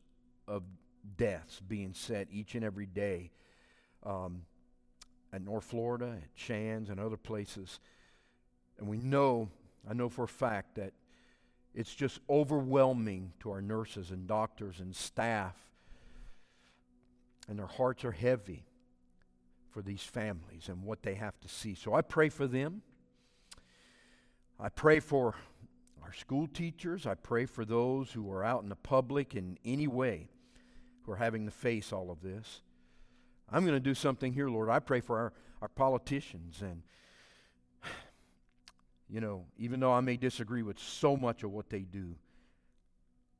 of 0.47 0.63
deaths 1.17 1.59
being 1.59 1.93
set 1.93 2.27
each 2.31 2.55
and 2.55 2.65
every 2.65 2.87
day 2.87 3.31
um, 4.03 4.41
at 5.31 5.43
North 5.43 5.65
Florida, 5.65 6.17
at 6.23 6.29
Shands, 6.33 6.89
and 6.89 6.99
other 6.99 7.17
places. 7.17 7.79
And 8.79 8.87
we 8.87 8.97
know, 8.97 9.49
I 9.87 9.93
know 9.93 10.09
for 10.09 10.23
a 10.23 10.27
fact, 10.27 10.75
that 10.75 10.93
it's 11.75 11.93
just 11.93 12.19
overwhelming 12.27 13.33
to 13.41 13.51
our 13.51 13.61
nurses 13.61 14.09
and 14.09 14.27
doctors 14.27 14.79
and 14.79 14.95
staff. 14.95 15.55
And 17.49 17.57
their 17.57 17.65
hearts 17.67 18.05
are 18.05 18.11
heavy 18.11 18.63
for 19.71 19.81
these 19.81 20.03
families 20.03 20.69
and 20.69 20.83
what 20.83 21.01
they 21.01 21.15
have 21.15 21.39
to 21.41 21.47
see. 21.47 21.73
So 21.73 21.95
I 21.95 22.01
pray 22.01 22.29
for 22.29 22.45
them. 22.45 22.83
I 24.59 24.69
pray 24.69 24.99
for 24.99 25.33
our 26.03 26.13
school 26.13 26.47
teachers. 26.47 27.07
I 27.07 27.15
pray 27.15 27.45
for 27.45 27.65
those 27.65 28.11
who 28.11 28.31
are 28.31 28.43
out 28.43 28.61
in 28.61 28.69
the 28.69 28.75
public 28.75 29.35
in 29.35 29.57
any 29.65 29.87
way 29.87 30.27
who 31.03 31.11
are 31.11 31.17
having 31.17 31.45
to 31.45 31.51
face 31.51 31.91
all 31.91 32.11
of 32.11 32.21
this. 32.21 32.61
I'm 33.51 33.63
going 33.63 33.75
to 33.75 33.79
do 33.79 33.95
something 33.95 34.31
here, 34.31 34.47
Lord. 34.47 34.69
I 34.69 34.77
pray 34.77 35.01
for 35.01 35.17
our, 35.17 35.33
our 35.63 35.69
politicians. 35.69 36.61
And, 36.61 36.83
you 39.09 39.21
know, 39.21 39.45
even 39.57 39.79
though 39.79 39.93
I 39.93 40.01
may 40.01 40.17
disagree 40.17 40.61
with 40.61 40.77
so 40.77 41.17
much 41.17 41.41
of 41.41 41.51
what 41.51 41.71
they 41.71 41.79
do, 41.79 42.15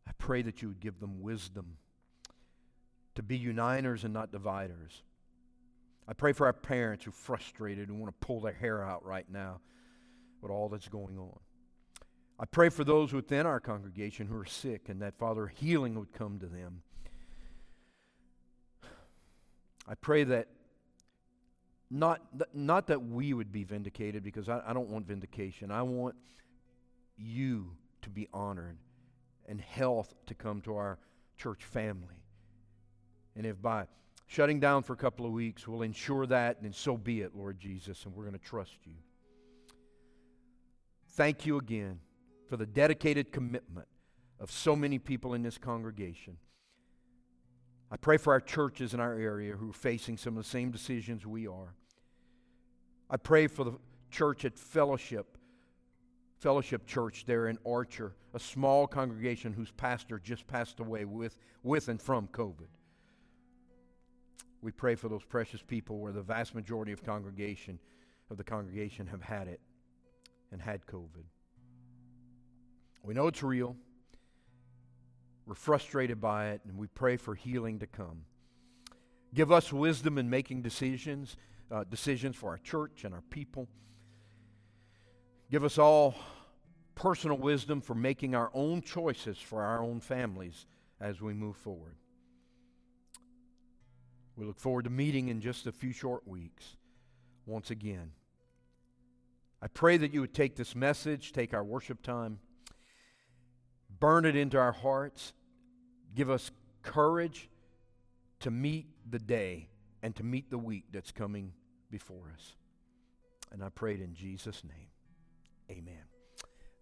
I 0.07 0.11
pray 0.17 0.41
that 0.41 0.63
you 0.63 0.69
would 0.69 0.79
give 0.79 0.99
them 0.99 1.21
wisdom 1.21 1.77
to 3.15 3.23
be 3.23 3.37
uniters 3.37 4.03
and 4.03 4.13
not 4.13 4.31
dividers. 4.31 5.03
I 6.07 6.13
pray 6.13 6.33
for 6.33 6.47
our 6.47 6.53
parents 6.53 7.05
who 7.05 7.09
are 7.09 7.13
frustrated 7.13 7.89
and 7.89 7.99
want 7.99 8.13
to 8.19 8.25
pull 8.25 8.41
their 8.41 8.53
hair 8.53 8.83
out 8.83 9.05
right 9.05 9.29
now 9.29 9.59
with 10.41 10.51
all 10.51 10.69
that's 10.69 10.87
going 10.87 11.17
on. 11.19 11.37
I 12.39 12.45
pray 12.45 12.69
for 12.69 12.83
those 12.83 13.11
within 13.11 13.45
our 13.45 13.59
congregation 13.59 14.27
who 14.27 14.37
are 14.37 14.45
sick 14.45 14.87
and 14.87 15.01
that, 15.01 15.17
Father, 15.17 15.47
healing 15.47 15.95
would 15.99 16.13
come 16.13 16.39
to 16.39 16.45
them. 16.45 16.81
I 19.87 19.95
pray 19.95 20.23
that 20.23 20.47
not, 21.91 22.21
not 22.53 22.87
that 22.87 23.03
we 23.03 23.33
would 23.33 23.51
be 23.51 23.63
vindicated 23.63 24.23
because 24.23 24.47
I, 24.47 24.61
I 24.65 24.73
don't 24.73 24.89
want 24.89 25.07
vindication. 25.07 25.71
I 25.71 25.81
want 25.81 26.15
you 27.17 27.71
to 28.03 28.09
be 28.09 28.27
honored 28.33 28.77
and 29.47 29.59
health 29.59 30.13
to 30.27 30.35
come 30.35 30.61
to 30.61 30.75
our 30.75 30.99
church 31.37 31.65
family. 31.65 32.18
And 33.39 33.47
if 33.47 33.61
by 33.61 33.85
shutting 34.27 34.59
down 34.59 34.83
for 34.83 34.91
a 34.91 34.97
couple 34.97 35.25
of 35.25 35.31
weeks 35.31 35.65
we'll 35.65 35.83
ensure 35.83 36.25
that, 36.25 36.61
then 36.61 36.73
so 36.73 36.97
be 36.97 37.21
it, 37.21 37.33
Lord 37.33 37.57
Jesus, 37.57 38.03
and 38.03 38.13
we're 38.13 38.25
going 38.25 38.37
to 38.37 38.45
trust 38.45 38.75
you. 38.83 38.95
Thank 41.11 41.45
you 41.45 41.57
again 41.57 42.01
for 42.49 42.57
the 42.57 42.65
dedicated 42.65 43.31
commitment 43.31 43.87
of 44.41 44.51
so 44.51 44.75
many 44.75 44.99
people 44.99 45.35
in 45.35 45.41
this 45.41 45.57
congregation. 45.57 46.35
I 47.89 47.95
pray 47.95 48.17
for 48.17 48.33
our 48.33 48.41
churches 48.41 48.93
in 48.93 48.99
our 48.99 49.13
area 49.13 49.55
who 49.55 49.69
are 49.69 49.73
facing 49.73 50.17
some 50.17 50.35
of 50.35 50.43
the 50.43 50.49
same 50.49 50.69
decisions 50.69 51.25
we 51.25 51.47
are. 51.47 51.75
I 53.09 53.15
pray 53.15 53.47
for 53.47 53.63
the 53.63 53.77
church 54.11 54.43
at 54.43 54.59
Fellowship, 54.59 55.37
Fellowship 56.39 56.85
Church 56.85 57.23
there 57.25 57.47
in 57.47 57.57
Archer, 57.65 58.15
a 58.33 58.39
small 58.39 58.85
congregation 58.85 59.53
whose 59.53 59.71
pastor 59.71 60.19
just 60.19 60.45
passed 60.45 60.81
away 60.81 61.05
with, 61.05 61.39
with 61.63 61.87
and 61.87 62.01
from 62.01 62.27
COVID. 62.27 62.67
We 64.61 64.71
pray 64.71 64.95
for 64.95 65.07
those 65.07 65.23
precious 65.23 65.61
people 65.61 65.99
where 65.99 66.11
the 66.11 66.21
vast 66.21 66.53
majority 66.53 66.91
of 66.91 67.03
congregation 67.03 67.79
of 68.29 68.37
the 68.37 68.43
congregation 68.43 69.07
have 69.07 69.21
had 69.21 69.47
it 69.47 69.59
and 70.51 70.61
had 70.61 70.85
COVID. 70.85 71.23
We 73.03 73.13
know 73.13 73.27
it's 73.27 73.41
real. 73.41 73.75
We're 75.45 75.55
frustrated 75.55 76.21
by 76.21 76.49
it, 76.49 76.61
and 76.67 76.77
we 76.77 76.87
pray 76.87 77.17
for 77.17 77.33
healing 77.33 77.79
to 77.79 77.87
come. 77.87 78.25
Give 79.33 79.51
us 79.51 79.71
wisdom 79.71 80.17
in 80.17 80.29
making 80.29 80.61
decisions, 80.61 81.37
uh, 81.71 81.85
decisions 81.85 82.35
for 82.35 82.49
our 82.49 82.57
church 82.57 83.03
and 83.03 83.13
our 83.13 83.21
people. 83.29 83.67
Give 85.49 85.63
us 85.63 85.77
all 85.77 86.15
personal 86.93 87.37
wisdom 87.37 87.81
for 87.81 87.95
making 87.95 88.35
our 88.35 88.51
own 88.53 88.81
choices 88.81 89.37
for 89.37 89.63
our 89.63 89.81
own 89.81 90.01
families 90.01 90.65
as 90.99 91.21
we 91.21 91.33
move 91.33 91.55
forward. 91.55 91.95
We 94.39 94.45
look 94.45 94.57
forward 94.57 94.85
to 94.85 94.89
meeting 94.89 95.27
in 95.27 95.41
just 95.41 95.67
a 95.67 95.71
few 95.73 95.91
short 95.91 96.25
weeks 96.25 96.77
once 97.45 97.71
again. 97.71 98.13
I 99.61 99.67
pray 99.67 99.97
that 99.97 100.13
you 100.13 100.21
would 100.21 100.33
take 100.33 100.55
this 100.55 100.77
message, 100.77 101.33
take 101.33 101.53
our 101.53 101.63
worship 101.63 102.01
time, 102.01 102.39
burn 103.99 104.23
it 104.23 104.37
into 104.37 104.57
our 104.57 104.71
hearts, 104.71 105.33
give 106.15 106.29
us 106.29 106.51
courage 106.83 107.49
to 108.39 108.49
meet 108.49 108.87
the 109.09 109.19
day 109.19 109.67
and 110.01 110.15
to 110.15 110.23
meet 110.23 110.49
the 110.49 110.57
week 110.57 110.85
that's 110.93 111.11
coming 111.11 111.51
before 111.91 112.31
us. 112.33 112.55
And 113.51 113.61
I 113.61 113.67
prayed 113.67 113.99
in 113.99 114.13
Jesus' 114.13 114.63
name. 114.63 114.87
Amen. 115.69 116.05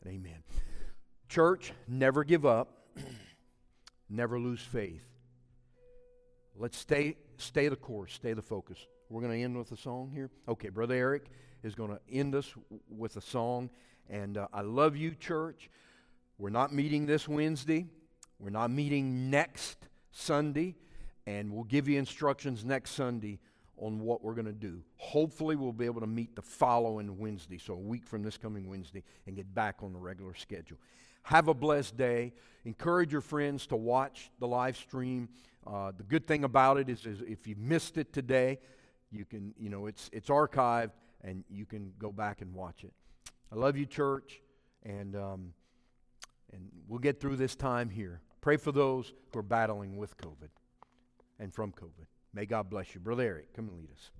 And 0.04 0.14
amen. 0.14 0.44
Church, 1.28 1.74
never 1.88 2.24
give 2.24 2.46
up. 2.46 2.84
never 4.12 4.40
lose 4.40 4.62
faith. 4.62 5.17
Let's 6.60 6.78
stay 6.78 7.16
stay 7.38 7.68
the 7.68 7.76
course, 7.76 8.14
stay 8.14 8.34
the 8.34 8.42
focus. 8.42 8.80
We're 9.10 9.22
going 9.22 9.38
to 9.38 9.44
end 9.44 9.58
with 9.58 9.72
a 9.72 9.78
song 9.78 10.12
here. 10.14 10.30
Okay, 10.48 10.70
Brother 10.70 10.96
Eric 10.96 11.30
is 11.64 11.76
going 11.76 11.92
to 11.92 12.00
end 12.12 12.36
us 12.36 12.54
with 12.90 13.16
a 13.16 13.22
song. 13.22 13.70
And 14.10 14.38
uh, 14.38 14.48
I 14.54 14.62
love 14.62 14.98
you, 14.98 15.12
church. 15.12 15.70
We're 16.38 16.50
not 16.50 16.74
meeting 16.74 17.06
this 17.06 17.28
Wednesday. 17.28 17.86
We're 18.40 18.50
not 18.50 18.72
meeting 18.72 19.30
next 19.30 19.88
Sunday. 20.12 20.76
And 21.26 21.52
we'll 21.52 21.64
give 21.64 21.88
you 21.88 22.00
instructions 22.00 22.66
next 22.66 22.92
Sunday 22.92 23.40
on 23.78 24.00
what 24.00 24.24
we're 24.24 24.34
going 24.34 24.46
to 24.46 24.52
do. 24.52 24.82
Hopefully, 24.98 25.56
we'll 25.56 25.72
be 25.72 25.86
able 25.86 26.02
to 26.02 26.08
meet 26.08 26.36
the 26.36 26.42
following 26.42 27.18
Wednesday, 27.20 27.60
so 27.60 27.74
a 27.74 27.78
week 27.78 28.08
from 28.08 28.24
this 28.24 28.38
coming 28.38 28.68
Wednesday, 28.68 29.04
and 29.28 29.36
get 29.36 29.54
back 29.54 29.78
on 29.84 29.94
the 29.94 30.00
regular 30.00 30.34
schedule. 30.34 30.78
Have 31.24 31.48
a 31.48 31.54
blessed 31.54 31.98
day. 31.98 32.34
Encourage 32.66 33.12
your 33.12 33.22
friends 33.22 33.68
to 33.68 33.76
watch 33.76 34.32
the 34.40 34.48
live 34.48 34.78
stream. 34.78 35.30
Uh, 35.68 35.92
the 35.98 36.04
good 36.04 36.26
thing 36.26 36.46
about 36.46 36.78
it 36.78 36.88
is, 36.88 37.06
is 37.06 37.22
if 37.28 37.46
you 37.46 37.56
missed 37.58 37.98
it 37.98 38.14
today, 38.14 38.58
you 39.12 39.26
can, 39.26 39.54
you 39.60 39.70
know, 39.70 39.86
it's, 39.86 40.10
it's 40.14 40.30
archived 40.30 40.92
and 41.24 41.44
you 41.50 41.66
can 41.66 41.92
go 42.00 42.12
back 42.12 42.42
and 42.42 42.54
watch 42.54 42.84
it. 42.86 42.94
I 43.52 43.56
love 43.56 43.78
you, 43.78 43.86
church, 43.86 44.42
and, 44.84 45.16
um, 45.16 45.54
and 46.54 46.70
we'll 46.88 47.00
get 47.00 47.20
through 47.20 47.36
this 47.36 47.56
time 47.56 47.90
here. 47.90 48.22
Pray 48.40 48.56
for 48.56 48.72
those 48.72 49.14
who 49.34 49.40
are 49.40 49.44
battling 49.44 49.98
with 49.98 50.16
COVID 50.18 50.50
and 51.40 51.54
from 51.54 51.74
COVID. 51.74 52.06
May 52.34 52.46
God 52.46 52.70
bless 52.70 52.94
you. 52.94 53.02
Brother 53.02 53.24
Eric, 53.24 53.54
come 53.54 53.68
and 53.68 53.78
lead 53.78 53.92
us. 53.92 54.12